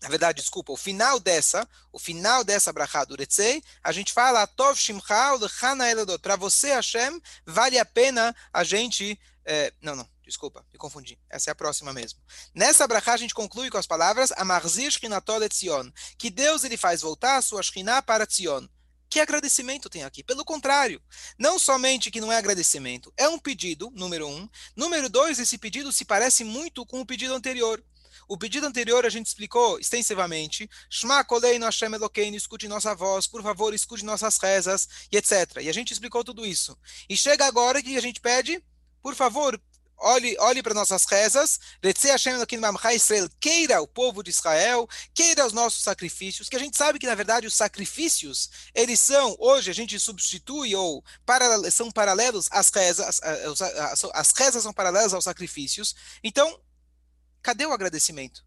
na 0.00 0.08
verdade, 0.08 0.40
desculpa, 0.40 0.72
o 0.72 0.76
final 0.76 1.18
dessa, 1.18 1.68
o 1.92 1.98
final 1.98 2.44
dessa 2.44 2.72
brachá 2.72 3.04
do 3.04 3.16
Retzei, 3.16 3.62
a 3.82 3.90
gente 3.90 4.12
fala 4.12 4.46
Tov 4.46 4.78
Shimcha 4.78 5.34
L'Chana 5.34 5.90
Eladot. 5.90 6.20
Para 6.20 6.36
você, 6.36 6.68
Hashem, 6.72 7.20
vale 7.44 7.78
a 7.78 7.84
pena 7.84 8.34
a 8.52 8.62
gente... 8.62 9.18
É, 9.44 9.72
não, 9.80 9.96
não, 9.96 10.08
desculpa, 10.28 10.64
me 10.72 10.78
confundi. 10.78 11.18
Essa 11.28 11.50
é 11.50 11.52
a 11.52 11.54
próxima 11.54 11.92
mesmo. 11.92 12.20
Nessa 12.54 12.86
brachá 12.86 13.14
a 13.14 13.16
gente 13.16 13.34
conclui 13.34 13.70
com 13.70 13.78
as 13.78 13.86
palavras 13.86 14.30
Amarzir 14.32 14.90
Shchinatol 14.90 15.42
Etzion, 15.42 15.90
que 16.16 16.30
Deus 16.30 16.64
ele 16.64 16.76
faz 16.76 17.00
voltar 17.00 17.36
a 17.36 17.42
sua 17.42 17.62
Shchiná 17.62 18.00
para 18.02 18.26
Tzion. 18.26 18.66
Que 19.10 19.20
agradecimento 19.20 19.88
tem 19.88 20.04
aqui? 20.04 20.22
Pelo 20.22 20.44
contrário, 20.44 21.02
não 21.38 21.58
somente 21.58 22.10
que 22.10 22.20
não 22.20 22.30
é 22.30 22.36
agradecimento, 22.36 23.12
é 23.16 23.26
um 23.26 23.38
pedido, 23.38 23.90
número 23.94 24.28
um. 24.28 24.46
Número 24.76 25.08
dois, 25.08 25.38
esse 25.38 25.56
pedido 25.56 25.90
se 25.90 26.04
parece 26.04 26.44
muito 26.44 26.84
com 26.84 27.00
o 27.00 27.06
pedido 27.06 27.32
anterior. 27.32 27.82
O 28.28 28.36
pedido 28.36 28.66
anterior 28.66 29.06
a 29.06 29.08
gente 29.08 29.26
explicou 29.26 29.80
extensivamente. 29.80 30.68
Shma 30.90 31.24
koleinu 31.24 31.64
Hashem 31.64 31.94
Elokeinu, 31.94 32.36
escute 32.36 32.68
nossa 32.68 32.94
voz, 32.94 33.26
por 33.26 33.42
favor, 33.42 33.72
escute 33.72 34.04
nossas 34.04 34.36
rezas, 34.36 34.86
e 35.10 35.16
etc. 35.16 35.62
E 35.62 35.70
a 35.70 35.72
gente 35.72 35.94
explicou 35.94 36.22
tudo 36.22 36.44
isso. 36.44 36.76
E 37.08 37.16
chega 37.16 37.46
agora 37.46 37.82
que 37.82 37.96
a 37.96 38.02
gente 38.02 38.20
pede, 38.20 38.62
por 39.02 39.14
favor, 39.14 39.58
olhe, 39.98 40.36
olhe 40.40 40.62
para 40.62 40.74
nossas 40.74 41.04
rezas, 41.04 41.58
queira 43.40 43.80
o 43.80 43.86
povo 43.86 44.22
de 44.22 44.30
Israel, 44.30 44.88
queira 45.14 45.46
os 45.46 45.52
nossos 45.52 45.82
sacrifícios, 45.82 46.48
que 46.48 46.56
a 46.56 46.60
gente 46.60 46.76
sabe 46.76 46.98
que, 46.98 47.06
na 47.06 47.14
verdade, 47.14 47.46
os 47.46 47.54
sacrifícios, 47.54 48.50
eles 48.74 49.00
são, 49.00 49.36
hoje 49.38 49.70
a 49.70 49.74
gente 49.74 49.98
substitui, 49.98 50.74
ou 50.74 51.04
são 51.72 51.90
paralelos 51.90 52.48
às 52.50 52.70
rezas, 52.70 53.20
as, 53.22 53.62
as, 53.62 54.04
as 54.14 54.32
rezas 54.32 54.62
são 54.62 54.72
paralelas 54.72 55.12
aos 55.12 55.24
sacrifícios, 55.24 55.94
então, 56.22 56.60
Cadê 57.42 57.64
o 57.66 57.72
agradecimento? 57.72 58.44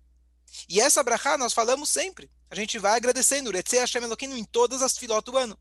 E 0.67 0.79
essa 0.79 1.01
brachá 1.01 1.38
nós 1.38 1.53
falamos 1.53 1.89
sempre. 1.89 2.29
A 2.50 2.55
gente 2.55 2.77
vai 2.77 2.96
agradecendo, 2.96 3.51
Hashem 3.51 4.03
Eloquim, 4.03 4.31
em 4.38 4.43
todas 4.43 4.81
as 4.81 4.98
filó 4.98 5.22
do 5.22 5.38
ano. 5.38 5.58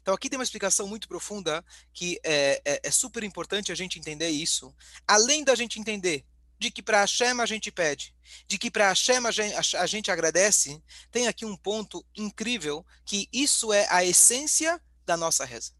Então 0.00 0.14
aqui 0.14 0.28
tem 0.28 0.38
uma 0.38 0.44
explicação 0.44 0.86
muito 0.86 1.08
profunda 1.08 1.64
que 1.92 2.20
é, 2.24 2.60
é, 2.64 2.80
é 2.84 2.90
super 2.90 3.22
importante 3.22 3.72
a 3.72 3.74
gente 3.74 3.98
entender 3.98 4.28
isso. 4.28 4.74
Além 5.06 5.44
da 5.44 5.54
gente 5.54 5.78
entender 5.78 6.24
de 6.58 6.70
que 6.70 6.82
para 6.82 7.00
Hashem 7.00 7.40
a 7.40 7.46
gente 7.46 7.72
pede, 7.72 8.14
de 8.46 8.58
que 8.58 8.70
para 8.70 8.88
Hashem 8.88 9.26
a 9.26 9.30
gente, 9.30 9.76
a 9.76 9.86
gente 9.86 10.10
agradece, 10.10 10.82
tem 11.10 11.26
aqui 11.26 11.46
um 11.46 11.56
ponto 11.56 12.04
incrível 12.14 12.84
que 13.04 13.28
isso 13.32 13.72
é 13.72 13.86
a 13.90 14.04
essência 14.04 14.80
da 15.06 15.16
nossa 15.16 15.44
reza. 15.44 15.72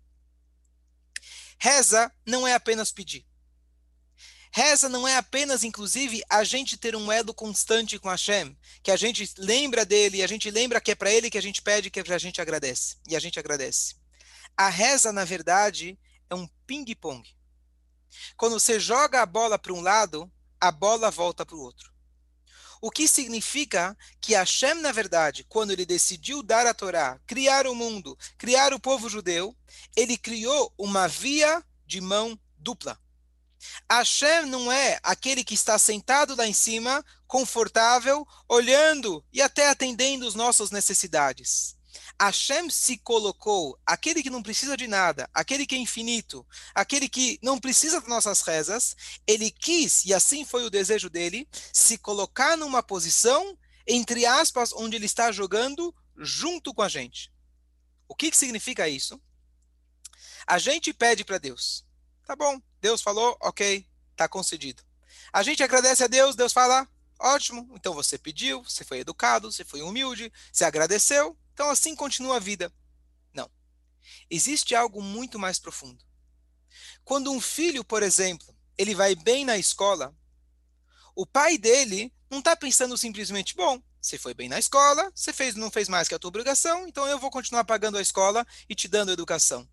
Reza 1.59 2.11
não 2.27 2.49
é 2.49 2.55
apenas 2.55 2.91
pedir. 2.91 3.27
Reza 4.53 4.89
não 4.89 5.07
é 5.07 5.17
apenas, 5.17 5.63
inclusive, 5.63 6.23
a 6.29 6.43
gente 6.43 6.77
ter 6.77 6.97
um 6.97 7.11
elo 7.13 7.33
constante 7.33 7.99
com 7.99 8.09
Hashem, 8.09 8.57
que 8.83 8.91
a 8.91 8.97
gente 8.97 9.33
lembra 9.39 9.85
dele, 9.85 10.23
a 10.23 10.27
gente 10.27 10.51
lembra 10.51 10.81
que 10.81 10.91
é 10.91 10.95
para 10.95 11.11
ele 11.11 11.31
que 11.31 11.39
a 11.39 11.43
gente 11.43 11.63
pede, 11.63 11.91
que 11.91 12.01
a 12.01 12.19
gente 12.19 12.41
agradece, 12.41 12.97
e 13.09 13.15
a 13.15 13.21
gente 13.21 13.39
agradece. 13.39 13.95
A 14.57 14.69
reza, 14.69 15.13
na 15.13 15.25
verdade, 15.25 15.97
é 16.29 16.35
um 16.35 16.49
ping-pong. 16.67 17.23
Quando 18.37 18.59
você 18.59 18.81
joga 18.81 19.23
a 19.23 19.27
bola 19.27 19.57
para 19.57 19.73
um 19.73 19.81
lado, 19.81 20.31
a 20.61 20.73
bola 20.73 21.13
volta 21.13 21.47
para 21.47 21.57
o 21.57 21.61
outro. 21.61 21.91
O 22.83 22.91
que 22.91 23.07
significa 23.07 23.97
que 24.21 24.35
Hashem, 24.35 24.75
na 24.81 24.91
verdade, 24.91 25.45
quando 25.45 25.71
ele 25.71 25.85
decidiu 25.87 26.43
dar 26.43 26.67
a 26.67 26.75
Torá, 26.75 27.21
criar 27.27 27.67
o 27.67 27.75
mundo, 27.75 28.19
criar 28.37 28.73
o 28.73 28.81
povo 28.81 29.09
judeu, 29.09 29.55
ele 29.95 30.17
criou 30.17 30.73
uma 30.77 31.07
via 31.07 31.63
de 31.87 32.01
mão 32.01 32.39
dupla. 32.57 32.99
Hashem 33.91 34.47
não 34.47 34.71
é 34.71 34.99
aquele 35.03 35.45
que 35.45 35.55
está 35.55 35.79
sentado 35.79 36.35
lá 36.35 36.47
em 36.47 36.53
cima, 36.53 37.05
confortável, 37.27 38.27
olhando 38.49 39.25
e 39.33 39.41
até 39.41 39.69
atendendo 39.69 40.27
as 40.27 40.35
nossas 40.35 40.71
necessidades. 40.71 41.77
Hashem 42.21 42.69
se 42.69 42.99
colocou, 42.99 43.79
aquele 43.87 44.23
que 44.23 44.29
não 44.29 44.43
precisa 44.43 44.77
de 44.77 44.87
nada, 44.87 45.29
aquele 45.33 45.67
que 45.67 45.75
é 45.75 45.79
infinito, 45.79 46.47
aquele 46.75 47.09
que 47.09 47.39
não 47.43 47.59
precisa 47.59 47.99
das 47.99 48.09
nossas 48.09 48.43
rezas, 48.43 48.95
ele 49.27 49.51
quis, 49.51 50.05
e 50.05 50.13
assim 50.13 50.45
foi 50.45 50.65
o 50.65 50.71
desejo 50.71 51.09
dele, 51.09 51.49
se 51.73 51.97
colocar 51.97 52.57
numa 52.57 52.83
posição, 52.83 53.57
entre 53.87 54.27
aspas, 54.27 54.73
onde 54.73 54.97
ele 54.97 55.07
está 55.07 55.33
jogando 55.33 55.95
junto 56.17 56.75
com 56.75 56.83
a 56.83 56.89
gente. 56.89 57.33
O 58.07 58.15
que, 58.15 58.31
que 58.31 58.37
significa 58.37 58.89
isso? 58.89 59.21
A 60.47 60.59
gente 60.59 60.93
pede 60.93 61.25
para 61.25 61.39
Deus. 61.39 61.87
Tá 62.31 62.37
bom, 62.37 62.63
Deus 62.81 63.03
falou, 63.03 63.37
ok, 63.41 63.85
está 64.13 64.29
concedido. 64.29 64.85
A 65.33 65.43
gente 65.43 65.65
agradece 65.65 66.05
a 66.05 66.07
Deus, 66.07 66.37
Deus 66.37 66.53
fala, 66.53 66.89
ótimo, 67.19 67.69
então 67.75 67.93
você 67.93 68.17
pediu, 68.17 68.63
você 68.63 68.85
foi 68.85 69.01
educado, 69.01 69.51
você 69.51 69.65
foi 69.65 69.83
humilde, 69.83 70.33
você 70.53 70.65
agradeceu, 70.65 71.37
então 71.53 71.69
assim 71.69 71.97
continua 71.97 72.37
a 72.37 72.39
vida. 72.39 72.73
Não. 73.35 73.51
Existe 74.31 74.77
algo 74.77 75.03
muito 75.03 75.41
mais 75.41 75.59
profundo. 75.59 76.05
Quando 77.05 77.33
um 77.33 77.41
filho, 77.41 77.83
por 77.83 78.01
exemplo, 78.01 78.57
ele 78.79 78.95
vai 78.95 79.17
bem 79.17 79.45
na 79.45 79.59
escola, 79.59 80.17
o 81.17 81.27
pai 81.27 81.59
dele 81.59 82.15
não 82.31 82.39
está 82.39 82.55
pensando 82.55 82.97
simplesmente, 82.97 83.57
bom, 83.57 83.83
você 84.01 84.17
foi 84.17 84.35
bem 84.35 84.49
na 84.49 84.61
escola, 84.61 85.11
você 85.13 85.33
fez, 85.33 85.57
não 85.57 85.69
fez 85.69 85.89
mais 85.89 86.07
que 86.07 86.15
a 86.15 86.19
tua 86.21 86.29
obrigação, 86.29 86.87
então 86.87 87.09
eu 87.09 87.19
vou 87.19 87.29
continuar 87.29 87.65
pagando 87.65 87.99
a 87.99 88.01
escola 88.01 88.47
e 88.69 88.75
te 88.77 88.87
dando 88.87 89.11
educação. 89.11 89.69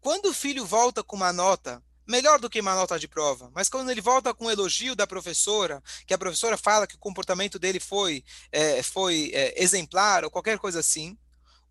Quando 0.00 0.26
o 0.26 0.34
filho 0.34 0.64
volta 0.64 1.02
com 1.02 1.16
uma 1.16 1.32
nota 1.32 1.82
melhor 2.06 2.38
do 2.38 2.50
que 2.50 2.60
uma 2.60 2.74
nota 2.74 2.98
de 2.98 3.08
prova, 3.08 3.50
mas 3.54 3.68
quando 3.68 3.90
ele 3.90 4.00
volta 4.00 4.34
com 4.34 4.46
um 4.46 4.50
elogio 4.50 4.94
da 4.94 5.06
professora, 5.06 5.82
que 6.06 6.12
a 6.12 6.18
professora 6.18 6.56
fala 6.56 6.86
que 6.86 6.96
o 6.96 6.98
comportamento 6.98 7.58
dele 7.58 7.80
foi, 7.80 8.22
é, 8.52 8.82
foi 8.82 9.30
é, 9.32 9.62
exemplar 9.62 10.24
ou 10.24 10.30
qualquer 10.30 10.58
coisa 10.58 10.80
assim, 10.80 11.16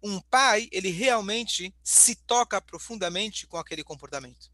um 0.02 0.20
pai, 0.20 0.68
ele 0.72 0.90
realmente 0.90 1.74
se 1.84 2.16
toca 2.16 2.60
profundamente 2.60 3.48
com 3.48 3.58
aquele 3.58 3.84
comportamento. 3.84 4.52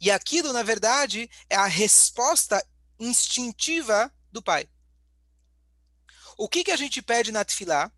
E 0.00 0.10
aquilo, 0.10 0.52
na 0.52 0.62
verdade, 0.62 1.28
é 1.50 1.56
a 1.56 1.66
resposta 1.66 2.64
instintiva 2.98 4.12
do 4.32 4.42
pai. 4.42 4.68
O 6.38 6.48
que, 6.48 6.64
que 6.64 6.70
a 6.70 6.76
gente 6.76 7.02
pede 7.02 7.32
na 7.32 7.44
Tfilá? 7.44 7.92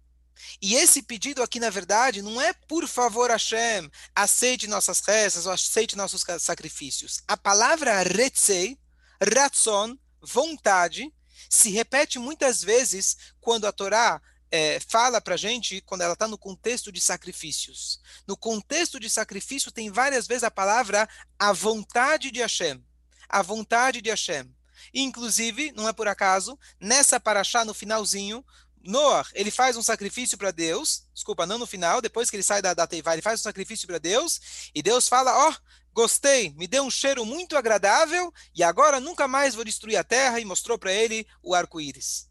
E 0.60 0.74
esse 0.74 1.02
pedido 1.02 1.42
aqui, 1.42 1.58
na 1.58 1.70
verdade, 1.70 2.22
não 2.22 2.40
é 2.40 2.52
por 2.52 2.86
favor, 2.86 3.30
Hashem, 3.30 3.90
aceite 4.14 4.66
nossas 4.66 5.00
rezas 5.00 5.46
ou 5.46 5.52
aceite 5.52 5.96
nossos 5.96 6.24
sacrifícios. 6.38 7.22
A 7.26 7.36
palavra 7.36 8.02
retzei, 8.02 8.78
ratzon, 9.20 9.96
vontade, 10.22 11.12
se 11.48 11.70
repete 11.70 12.18
muitas 12.18 12.62
vezes 12.62 13.16
quando 13.40 13.66
a 13.66 13.72
Torá 13.72 14.20
é, 14.50 14.80
fala 14.80 15.20
para 15.20 15.36
gente, 15.36 15.80
quando 15.82 16.02
ela 16.02 16.14
está 16.14 16.26
no 16.26 16.36
contexto 16.36 16.90
de 16.90 17.00
sacrifícios. 17.00 18.00
No 18.26 18.36
contexto 18.36 18.98
de 18.98 19.08
sacrifício, 19.08 19.70
tem 19.70 19.90
várias 19.90 20.26
vezes 20.26 20.44
a 20.44 20.50
palavra 20.50 21.08
a 21.38 21.52
vontade 21.52 22.30
de 22.30 22.40
Hashem. 22.40 22.84
A 23.28 23.42
vontade 23.42 24.00
de 24.02 24.10
Hashem. 24.10 24.52
Inclusive, 24.92 25.72
não 25.72 25.88
é 25.88 25.92
por 25.92 26.08
acaso, 26.08 26.58
nessa 26.80 27.20
paraxá, 27.20 27.64
no 27.64 27.74
finalzinho, 27.74 28.44
Noah, 28.82 29.26
ele 29.34 29.50
faz 29.50 29.76
um 29.76 29.82
sacrifício 29.82 30.38
para 30.38 30.50
Deus, 30.50 31.04
desculpa, 31.12 31.46
não 31.46 31.58
no 31.58 31.66
final, 31.66 32.00
depois 32.00 32.30
que 32.30 32.36
ele 32.36 32.42
sai 32.42 32.62
da, 32.62 32.72
da 32.72 32.86
Teivá, 32.86 33.12
ele 33.12 33.22
faz 33.22 33.40
um 33.40 33.42
sacrifício 33.42 33.86
para 33.86 33.98
Deus, 33.98 34.70
e 34.74 34.82
Deus 34.82 35.06
fala, 35.06 35.48
ó, 35.48 35.50
oh, 35.50 35.54
gostei, 35.92 36.54
me 36.54 36.66
deu 36.66 36.82
um 36.84 36.90
cheiro 36.90 37.24
muito 37.24 37.56
agradável, 37.56 38.32
e 38.54 38.62
agora 38.62 38.98
nunca 38.98 39.28
mais 39.28 39.54
vou 39.54 39.64
destruir 39.64 39.96
a 39.96 40.04
terra, 40.04 40.40
e 40.40 40.44
mostrou 40.44 40.78
para 40.78 40.92
ele 40.92 41.26
o 41.42 41.54
arco-íris. 41.54 42.28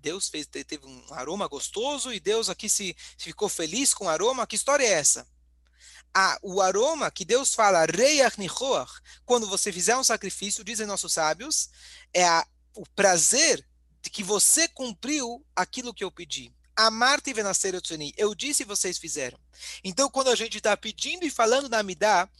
Deus 0.00 0.28
fez, 0.28 0.46
teve 0.46 0.84
um 0.86 1.14
aroma 1.14 1.46
gostoso, 1.46 2.12
e 2.12 2.18
Deus 2.18 2.50
aqui 2.50 2.68
se, 2.68 2.96
ficou 3.16 3.48
feliz 3.48 3.94
com 3.94 4.06
o 4.06 4.08
aroma, 4.08 4.46
que 4.46 4.56
história 4.56 4.84
é 4.84 4.92
essa? 4.92 5.26
Ah, 6.12 6.38
o 6.42 6.60
aroma 6.60 7.10
que 7.10 7.24
Deus 7.24 7.54
fala, 7.54 7.84
Reiach 7.84 8.40
Nichoach, 8.40 8.92
quando 9.24 9.46
você 9.46 9.70
fizer 9.70 9.96
um 9.96 10.04
sacrifício, 10.04 10.64
dizem 10.64 10.86
nossos 10.86 11.12
sábios, 11.12 11.68
é 12.12 12.24
a, 12.24 12.46
o 12.74 12.84
prazer 12.94 13.64
de 14.06 14.10
que 14.10 14.22
você 14.22 14.68
cumpriu 14.68 15.44
aquilo 15.54 15.92
que 15.92 16.04
eu 16.04 16.12
pedi. 16.12 16.54
Amar-te 16.76 17.32
venascer 17.32 17.74
eu 18.16 18.34
disse 18.36 18.62
e 18.62 18.66
vocês 18.66 18.98
fizeram. 18.98 19.36
Então, 19.82 20.08
quando 20.08 20.28
a 20.28 20.36
gente 20.36 20.58
está 20.58 20.76
pedindo 20.76 21.26
e 21.26 21.30
falando 21.30 21.68
na 21.68 21.82
Midah, 21.82 22.30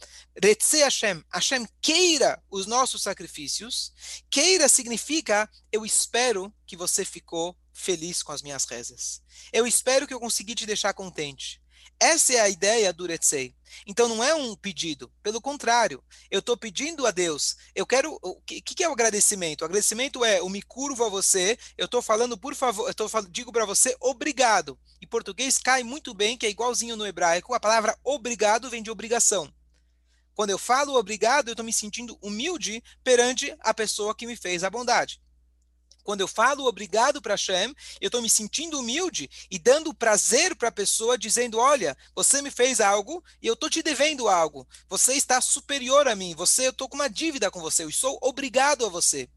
Retze 0.41 0.77
Hashem, 0.77 1.21
Hashem 1.29 1.67
queira 1.81 2.41
os 2.49 2.67
nossos 2.67 3.01
sacrifícios, 3.01 3.91
queira 4.29 4.69
significa, 4.69 5.49
eu 5.69 5.85
espero 5.85 6.53
que 6.65 6.77
você 6.77 7.03
ficou 7.03 7.53
feliz 7.73 8.23
com 8.23 8.31
as 8.31 8.41
minhas 8.41 8.63
rezas. 8.63 9.21
Eu 9.51 9.67
espero 9.67 10.07
que 10.07 10.13
eu 10.13 10.21
consegui 10.21 10.55
te 10.55 10.65
deixar 10.65 10.93
contente. 10.93 11.61
Essa 11.99 12.33
é 12.33 12.39
a 12.39 12.49
ideia 12.49 12.93
do 12.93 13.07
Retsei. 13.07 13.55
Então 13.85 14.07
não 14.07 14.23
é 14.23 14.33
um 14.33 14.55
pedido, 14.55 15.11
pelo 15.21 15.41
contrário, 15.41 16.03
eu 16.31 16.39
estou 16.39 16.55
pedindo 16.55 17.05
a 17.05 17.11
Deus. 17.11 17.55
Eu 17.75 17.85
quero. 17.85 18.17
O 18.21 18.41
que, 18.41 18.61
que, 18.61 18.83
é 18.83 18.89
o 18.89 18.93
agradecimento? 18.93 19.61
O 19.61 19.65
agradecimento 19.65 20.23
é 20.23 20.39
eu 20.39 20.49
me 20.49 20.61
curvo 20.61 21.03
a 21.03 21.09
você, 21.09 21.57
eu 21.77 21.85
estou 21.85 22.01
falando, 22.01 22.37
por 22.37 22.55
favor, 22.55 22.87
eu 22.87 22.93
tô, 22.93 23.07
digo 23.29 23.51
para 23.51 23.65
você 23.65 23.95
obrigado. 23.99 24.79
Em 25.01 25.07
português 25.07 25.57
cai 25.57 25.83
muito 25.83 26.13
bem, 26.13 26.37
que 26.37 26.45
é 26.45 26.49
igualzinho 26.49 26.95
no 26.95 27.05
hebraico, 27.05 27.53
a 27.53 27.59
palavra 27.59 27.97
obrigado 28.03 28.69
vem 28.69 28.81
de 28.81 28.91
obrigação. 28.91 29.51
Quando 30.33 30.51
eu 30.51 30.59
falo 30.59 30.95
obrigado, 30.95 31.49
eu 31.49 31.53
estou 31.53 31.65
me 31.65 31.73
sentindo 31.73 32.17
humilde 32.21 32.83
perante 33.03 33.55
a 33.59 33.73
pessoa 33.73 34.13
que 34.13 34.27
me 34.27 34.35
fez 34.35 34.63
a 34.63 34.69
bondade. 34.69 35.19
Quando 36.07 36.21
eu 36.21 36.27
falo 36.29 36.65
obrigado 36.65 37.21
para 37.21 37.33
Hashem, 37.33 37.75
eu 37.99 38.07
estou 38.07 38.21
me 38.21 38.29
sentindo 38.29 38.79
humilde 38.79 39.29
e 39.51 39.59
dando 39.59 39.93
prazer 39.93 40.55
para 40.55 40.69
a 40.69 40.71
pessoa, 40.71 41.17
dizendo: 41.17 41.57
Olha, 41.57 41.97
você 42.15 42.41
me 42.41 42.49
fez 42.49 42.79
algo 42.79 43.21
e 43.41 43.47
eu 43.47 43.55
estou 43.55 43.69
te 43.69 43.83
devendo 43.83 44.29
algo. 44.29 44.65
Você 44.87 45.15
está 45.15 45.41
superior 45.41 46.07
a 46.07 46.15
mim. 46.15 46.33
Você, 46.33 46.65
eu 46.65 46.69
estou 46.69 46.87
com 46.87 46.95
uma 46.95 47.09
dívida 47.09 47.51
com 47.51 47.59
você. 47.59 47.83
Eu 47.83 47.91
sou 47.91 48.17
obrigado 48.21 48.85
a 48.85 48.89
você. 48.89 49.29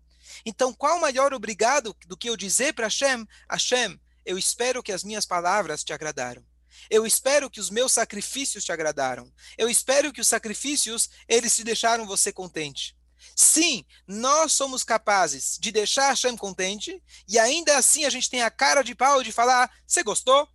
Então, 0.47 0.73
qual 0.73 1.01
maior 1.01 1.35
obrigado 1.35 1.93
do 2.07 2.17
que 2.17 2.31
eu 2.31 2.37
dizer 2.37 2.73
para 2.73 2.87
Hashem: 2.87 3.27
Hashem, 3.51 4.01
eu 4.25 4.39
espero 4.39 4.81
que 4.81 4.93
as 4.93 5.03
minhas 5.03 5.27
palavras 5.27 5.83
te 5.83 5.93
agradaram. 5.93 6.47
Eu 6.89 7.05
espero 7.05 7.51
que 7.51 7.59
os 7.59 7.69
meus 7.69 7.91
sacrifícios 7.91 8.65
te 8.65 8.71
agradaram. 8.71 9.29
Eu 9.59 9.69
espero 9.69 10.13
que 10.13 10.21
os 10.21 10.29
sacrifícios 10.29 11.11
eles 11.27 11.57
te 11.57 11.65
deixaram 11.65 12.07
você 12.07 12.33
contente. 12.33 12.95
Sim, 13.35 13.85
nós 14.07 14.53
somos 14.53 14.85
capazes 14.85 15.59
de 15.61 15.73
deixar 15.73 16.09
Hashem 16.09 16.37
contente 16.37 17.03
e 17.29 17.39
ainda 17.39 17.77
assim 17.77 18.05
a 18.05 18.11
gente 18.11 18.31
tem 18.31 18.43
a 18.43 18.51
cara 18.51 18.83
de 18.83 18.95
pau 18.95 19.23
de 19.23 19.33
falar: 19.33 19.71
você 19.87 20.03
gostou? 20.03 20.49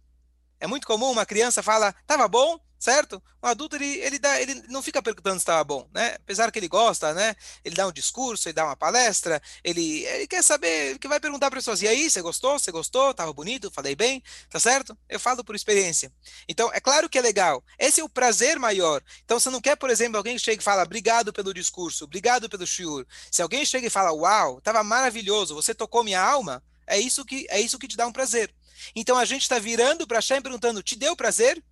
É 0.60 0.68
muito 0.68 0.88
comum 0.88 1.12
uma 1.12 1.26
criança 1.26 1.64
fala: 1.64 1.94
tava 2.08 2.28
bom? 2.28 2.60
Certo? 2.86 3.22
Um 3.42 3.48
adulto 3.48 3.76
ele, 3.76 3.98
ele, 3.98 4.20
dá, 4.20 4.40
ele 4.40 4.54
não 4.70 4.82
fica 4.82 5.02
perguntando 5.02 5.38
se 5.38 5.42
estava 5.42 5.64
bom, 5.64 5.90
né? 5.92 6.16
Apesar 6.18 6.52
que 6.52 6.60
ele 6.60 6.68
gosta, 6.68 7.16
né? 7.16 7.36
Ele 7.64 7.74
dá 7.74 7.88
um 7.88 7.92
discurso, 7.92 8.48
ele 8.48 8.54
dá 8.54 8.64
uma 8.64 8.76
palestra, 8.76 9.42
ele, 9.64 10.06
ele 10.06 10.28
quer 10.28 10.44
saber, 10.44 11.00
que 11.00 11.08
vai 11.08 11.20
perguntar 11.20 11.50
para 11.50 11.60
pessoas: 11.60 11.82
e 11.82 11.88
aí, 11.88 12.08
você 12.10 12.22
gostou? 12.22 12.60
Você 12.60 12.72
gostou? 12.72 13.12
Tava 13.12 13.34
bonito? 13.34 13.72
Falei 13.72 13.96
bem? 13.96 14.22
Tá 14.52 14.60
certo? 14.60 14.96
Eu 15.10 15.20
falo 15.20 15.44
por 15.44 15.56
experiência. 15.56 16.14
Então, 16.48 16.70
é 16.74 16.80
claro 16.80 17.10
que 17.10 17.18
é 17.18 17.22
legal. 17.22 17.64
Esse 17.80 18.02
é 18.02 18.04
o 18.04 18.10
prazer 18.10 18.60
maior. 18.60 19.02
Então, 19.24 19.40
você 19.40 19.50
não 19.50 19.60
quer, 19.60 19.76
por 19.76 19.90
exemplo, 19.90 20.18
alguém 20.18 20.36
que 20.36 20.44
chega 20.44 20.62
e 20.62 20.64
fala: 20.64 20.84
obrigado 20.84 21.34
pelo 21.34 21.54
discurso, 21.54 22.04
obrigado 22.04 22.48
pelo 22.48 22.68
shiur. 22.68 23.04
Se 23.32 23.42
alguém 23.42 23.66
chega 23.66 23.88
e 23.88 23.90
fala: 23.90 24.14
uau, 24.14 24.62
tava 24.62 24.84
maravilhoso, 24.84 25.56
você 25.56 25.74
tocou 25.74 26.04
minha 26.04 26.22
alma, 26.22 26.64
é 26.86 27.00
isso 27.00 27.26
que 27.26 27.48
é 27.50 27.60
isso 27.60 27.80
que 27.80 27.88
te 27.88 27.98
dá 27.98 28.06
um 28.06 28.14
prazer. 28.14 28.54
Então 28.96 29.18
a 29.18 29.26
gente 29.26 29.42
está 29.42 29.58
virando 29.58 30.06
para 30.06 30.18
Hashem 30.18 30.40
perguntando: 30.40 30.84
te 30.84 30.96
deu 30.96 31.16
prazer? 31.16 31.64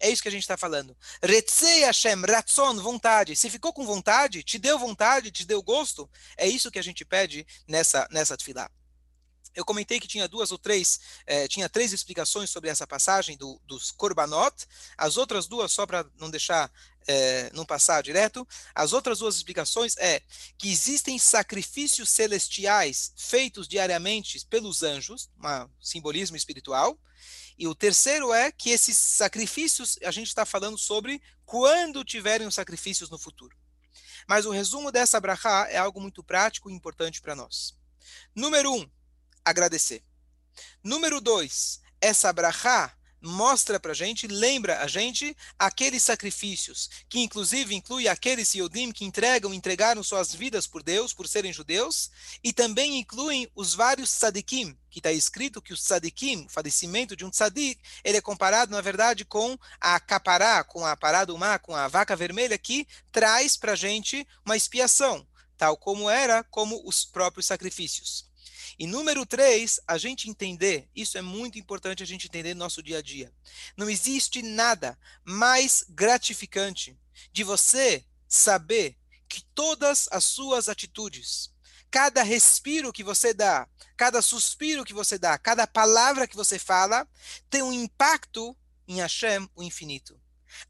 É 0.00 0.08
isso 0.08 0.22
que 0.22 0.28
a 0.28 0.32
gente 0.32 0.42
está 0.42 0.56
falando. 0.56 0.96
Retzei 1.22 1.80
Hashem, 1.80 2.22
ratzon, 2.26 2.80
vontade. 2.80 3.36
Se 3.36 3.50
ficou 3.50 3.70
com 3.70 3.84
vontade, 3.84 4.42
te 4.42 4.58
deu 4.58 4.78
vontade, 4.78 5.30
te 5.30 5.44
deu 5.44 5.62
gosto, 5.62 6.08
é 6.38 6.48
isso 6.48 6.70
que 6.70 6.78
a 6.78 6.82
gente 6.82 7.04
pede 7.04 7.46
nessa, 7.68 8.08
nessa 8.10 8.36
tefilá. 8.36 8.70
Eu 9.54 9.64
comentei 9.64 9.98
que 9.98 10.08
tinha 10.08 10.28
duas 10.28 10.52
ou 10.52 10.58
três, 10.58 11.00
eh, 11.26 11.48
tinha 11.48 11.68
três 11.68 11.92
explicações 11.92 12.50
sobre 12.50 12.70
essa 12.70 12.86
passagem 12.86 13.36
do, 13.36 13.60
dos 13.66 13.90
Korbanot. 13.90 14.54
As 14.96 15.16
outras 15.16 15.48
duas, 15.48 15.72
só 15.72 15.86
para 15.86 16.06
não 16.18 16.30
deixar, 16.30 16.70
eh, 17.06 17.50
não 17.52 17.66
passar 17.66 18.00
direto, 18.02 18.46
as 18.74 18.92
outras 18.92 19.18
duas 19.18 19.36
explicações 19.36 19.96
é 19.98 20.22
que 20.56 20.70
existem 20.70 21.18
sacrifícios 21.18 22.10
celestiais 22.10 23.12
feitos 23.16 23.66
diariamente 23.66 24.46
pelos 24.46 24.84
anjos, 24.84 25.28
um 25.42 25.68
simbolismo 25.80 26.36
espiritual, 26.36 26.96
e 27.60 27.68
o 27.68 27.74
terceiro 27.74 28.32
é 28.32 28.50
que 28.50 28.70
esses 28.70 28.96
sacrifícios, 28.96 29.98
a 30.02 30.10
gente 30.10 30.28
está 30.28 30.46
falando 30.46 30.78
sobre 30.78 31.20
quando 31.44 32.02
tiverem 32.02 32.46
os 32.46 32.54
sacrifícios 32.54 33.10
no 33.10 33.18
futuro. 33.18 33.54
Mas 34.26 34.46
o 34.46 34.50
resumo 34.50 34.90
dessa 34.90 35.20
brachá 35.20 35.66
é 35.68 35.76
algo 35.76 36.00
muito 36.00 36.24
prático 36.24 36.70
e 36.70 36.72
importante 36.72 37.20
para 37.20 37.36
nós. 37.36 37.76
Número 38.34 38.72
um, 38.72 38.90
agradecer. 39.44 40.02
Número 40.82 41.20
dois, 41.20 41.82
essa 42.00 42.32
brachá 42.32 42.96
mostra 43.20 43.78
para 43.78 43.92
a 43.92 43.94
gente, 43.94 44.26
lembra 44.26 44.80
a 44.80 44.86
gente 44.86 45.36
aqueles 45.58 46.02
sacrifícios, 46.02 46.88
que 47.08 47.20
inclusive 47.20 47.74
inclui 47.74 48.08
aqueles 48.08 48.54
Yodim 48.54 48.92
que 48.92 49.04
entregam, 49.04 49.52
entregaram 49.52 50.02
suas 50.02 50.34
vidas 50.34 50.66
por 50.66 50.82
Deus, 50.82 51.12
por 51.12 51.28
serem 51.28 51.52
judeus, 51.52 52.10
e 52.42 52.52
também 52.52 52.98
incluem 52.98 53.50
os 53.54 53.74
vários 53.74 54.10
tzadikim, 54.10 54.76
que 54.88 54.98
está 54.98 55.12
escrito 55.12 55.62
que 55.62 55.72
o 55.72 55.76
tzadikim, 55.76 56.46
o 56.46 56.48
falecimento 56.48 57.14
de 57.14 57.24
um 57.24 57.30
tzadik, 57.30 57.80
ele 58.02 58.18
é 58.18 58.20
comparado, 58.20 58.72
na 58.72 58.80
verdade, 58.80 59.24
com 59.24 59.58
a 59.80 60.00
capará, 60.00 60.64
com 60.64 60.84
a 60.84 60.96
parada 60.96 61.32
humana, 61.34 61.58
com 61.58 61.74
a 61.74 61.88
vaca 61.88 62.16
vermelha, 62.16 62.56
que 62.58 62.86
traz 63.12 63.56
para 63.56 63.72
a 63.72 63.76
gente 63.76 64.26
uma 64.44 64.56
expiação, 64.56 65.26
tal 65.56 65.76
como 65.76 66.08
era, 66.08 66.42
como 66.44 66.80
os 66.86 67.04
próprios 67.04 67.46
sacrifícios. 67.46 68.29
E 68.78 68.86
número 68.86 69.26
três, 69.26 69.80
a 69.86 69.98
gente 69.98 70.28
entender, 70.28 70.88
isso 70.94 71.18
é 71.18 71.22
muito 71.22 71.58
importante 71.58 72.02
a 72.02 72.06
gente 72.06 72.26
entender 72.26 72.54
no 72.54 72.60
nosso 72.60 72.82
dia 72.82 72.98
a 72.98 73.02
dia. 73.02 73.32
Não 73.76 73.88
existe 73.88 74.42
nada 74.42 74.98
mais 75.24 75.84
gratificante 75.88 76.98
de 77.32 77.44
você 77.44 78.04
saber 78.28 78.96
que 79.28 79.42
todas 79.54 80.08
as 80.10 80.24
suas 80.24 80.68
atitudes, 80.68 81.52
cada 81.90 82.22
respiro 82.22 82.92
que 82.92 83.04
você 83.04 83.32
dá, 83.32 83.68
cada 83.96 84.22
suspiro 84.22 84.84
que 84.84 84.92
você 84.92 85.18
dá, 85.18 85.38
cada 85.38 85.66
palavra 85.66 86.26
que 86.26 86.36
você 86.36 86.58
fala, 86.58 87.08
tem 87.48 87.62
um 87.62 87.72
impacto 87.72 88.56
em 88.86 89.00
Hashem, 89.00 89.48
o 89.54 89.62
infinito. 89.62 90.20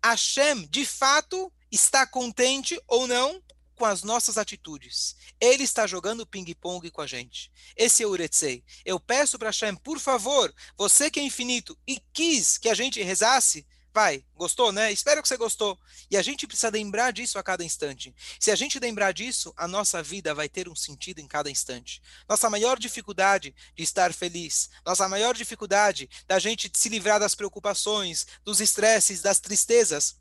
Hashem, 0.05 0.67
de 0.69 0.85
fato, 0.85 1.53
está 1.71 2.07
contente 2.07 2.81
ou 2.87 3.07
não 3.07 3.43
com 3.81 3.87
as 3.87 4.03
nossas 4.03 4.37
atitudes. 4.37 5.17
Ele 5.41 5.65
está 5.65 5.87
jogando 5.87 6.27
ping-pong 6.27 6.91
com 6.91 7.01
a 7.01 7.07
gente. 7.07 7.51
Esse 7.75 8.03
é 8.03 8.07
o 8.07 8.11
Uretsei. 8.11 8.63
Eu 8.85 9.01
peço 9.01 9.39
para 9.39 9.49
Hashem, 9.49 9.75
por 9.75 9.99
favor, 9.99 10.55
você 10.77 11.11
que 11.11 11.19
é 11.19 11.23
infinito 11.23 11.75
e 11.89 11.99
quis 12.13 12.59
que 12.59 12.69
a 12.69 12.75
gente 12.75 13.03
rezasse, 13.03 13.67
vai, 13.91 14.23
gostou, 14.35 14.71
né? 14.71 14.93
Espero 14.93 15.23
que 15.23 15.29
você 15.29 15.39
gostou. 15.39 15.79
E 16.11 16.17
a 16.19 16.21
gente 16.21 16.47
precisa 16.47 16.69
lembrar 16.69 17.11
disso 17.11 17.39
a 17.39 17.43
cada 17.43 17.65
instante. 17.65 18.15
Se 18.39 18.51
a 18.51 18.55
gente 18.55 18.79
lembrar 18.79 19.13
disso, 19.13 19.51
a 19.57 19.67
nossa 19.67 20.03
vida 20.03 20.35
vai 20.35 20.47
ter 20.47 20.69
um 20.69 20.77
sentido 20.77 21.19
em 21.19 21.27
cada 21.27 21.51
instante. 21.51 22.03
Nossa 22.29 22.51
maior 22.51 22.79
dificuldade 22.79 23.55
de 23.75 23.83
estar 23.83 24.13
feliz, 24.13 24.69
nossa 24.85 25.09
maior 25.09 25.35
dificuldade 25.35 26.07
da 26.27 26.39
gente 26.39 26.71
se 26.75 26.91
livrar 26.91 27.19
das 27.19 27.35
preocupações, 27.35 28.27
dos 28.45 28.61
estresses, 28.61 29.23
das 29.23 29.41
tristezas, 29.41 30.20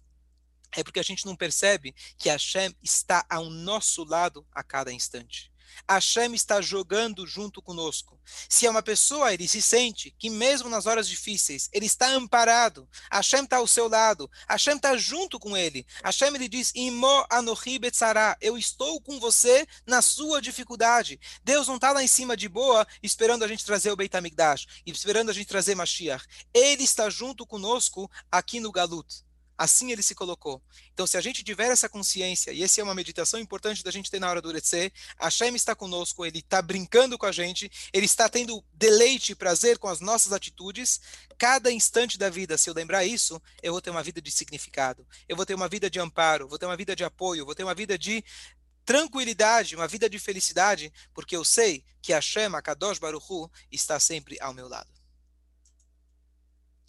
é 0.75 0.84
porque 0.84 0.99
a 0.99 1.03
gente 1.03 1.25
não 1.25 1.36
percebe 1.36 1.95
que 2.17 2.29
Hashem 2.29 2.75
está 2.82 3.25
ao 3.29 3.49
nosso 3.49 4.03
lado 4.03 4.45
a 4.51 4.63
cada 4.63 4.91
instante. 4.91 5.51
Hashem 5.88 6.34
está 6.34 6.62
jogando 6.62 7.25
junto 7.25 7.62
conosco. 7.62 8.19
Se 8.47 8.65
é 8.65 8.69
uma 8.69 8.84
pessoa, 8.84 9.34
ele 9.34 9.47
se 9.47 9.62
sente 9.62 10.13
que 10.17 10.29
mesmo 10.29 10.69
nas 10.69 10.86
horas 10.86 11.08
difíceis, 11.08 11.69
ele 11.71 11.86
está 11.86 12.08
amparado. 12.10 12.88
Hashem 13.12 13.43
está 13.43 13.58
ao 13.58 13.67
seu 13.67 13.88
lado. 13.88 14.29
Hashem 14.47 14.75
está 14.75 14.95
junto 14.97 15.39
com 15.39 15.55
ele. 15.55 15.86
Hashem 16.03 16.34
ele 16.36 16.47
diz, 16.47 16.71
Imo 16.75 17.25
anohi 17.29 17.79
betzara, 17.79 18.38
eu 18.41 18.58
estou 18.58 19.01
com 19.01 19.19
você 19.19 19.65
na 19.86 20.01
sua 20.01 20.41
dificuldade. 20.41 21.19
Deus 21.43 21.67
não 21.67 21.75
está 21.75 21.91
lá 21.91 22.03
em 22.03 22.08
cima 22.08 22.36
de 22.36 22.47
boa, 22.47 22.88
esperando 23.01 23.43
a 23.43 23.47
gente 23.47 23.65
trazer 23.65 23.91
o 23.91 23.95
Beit 23.95 24.15
HaMikdash, 24.15 24.65
esperando 24.86 25.29
a 25.29 25.34
gente 25.34 25.47
trazer 25.47 25.75
Mashiach. 25.75 26.25
Ele 26.53 26.84
está 26.84 27.10
junto 27.10 27.45
conosco 27.45 28.10
aqui 28.32 28.60
no 28.60 28.71
Galut. 28.71 29.29
Assim 29.60 29.91
ele 29.91 30.02
se 30.02 30.15
colocou. 30.15 30.63
Então, 30.93 31.06
se 31.06 31.17
a 31.17 31.22
gente 31.22 31.43
tiver 31.43 31.69
essa 31.69 31.89
consciência, 31.89 32.52
e 32.52 32.63
essa 32.63 32.80
é 32.80 32.84
uma 32.84 32.95
meditação 32.95 33.38
importante 33.38 33.84
da 33.84 33.91
gente 33.91 34.10
ter 34.10 34.17
na 34.17 34.30
hora 34.30 34.41
do 34.41 34.48
Uretze, 34.48 34.93
Hashem 35.19 35.54
está 35.54 35.76
conosco, 35.76 36.26
ele 36.26 36.39
está 36.39 36.62
brincando 36.62 37.17
com 37.17 37.26
a 37.26 37.32
gente, 37.34 37.69
ele 37.91 38.06
está 38.06 38.30
tendo 38.30 38.63
deleite 38.74 39.34
e 39.34 39.36
prazer 39.36 39.78
com 39.78 39.89
as 39.89 40.00
nossas 40.00 40.32
atitudes, 40.32 41.02
cada 41.38 41.69
instante 41.69 42.17
da 42.17 42.30
vida, 42.30 42.58
se 42.58 42.69
eu 42.69 42.74
lembrar 42.74 43.04
isso, 43.04 43.41
eu 43.62 43.74
vou 43.74 43.82
ter 43.82 43.89
uma 43.89 44.02
vida 44.02 44.22
de 44.22 44.32
significado, 44.32 45.06
eu 45.28 45.36
vou 45.36 45.45
ter 45.45 45.56
uma 45.56 45.67
vida 45.67 45.89
de 45.89 46.00
amparo, 46.00 46.48
vou 46.48 46.58
ter 46.58 46.65
uma 46.65 46.78
vida 46.78 46.95
de 46.95 47.04
apoio, 47.04 47.45
vou 47.45 47.54
ter 47.54 47.65
uma 47.65 47.76
vida 47.76 47.98
de 47.98 48.24
tranquilidade, 48.86 49.76
uma 49.76 49.89
vida 49.89 50.10
de 50.10 50.17
felicidade, 50.17 50.91
porque 51.13 51.36
eu 51.36 51.43
sei 51.43 51.84
que 52.02 52.13
Hashem, 52.13 52.56
a 52.56 52.62
Kadosh 52.62 52.98
Baruch 52.98 53.26
Hu, 53.30 53.52
está 53.69 54.00
sempre 54.00 54.38
ao 54.39 54.54
meu 54.54 54.69
lado. 54.69 54.98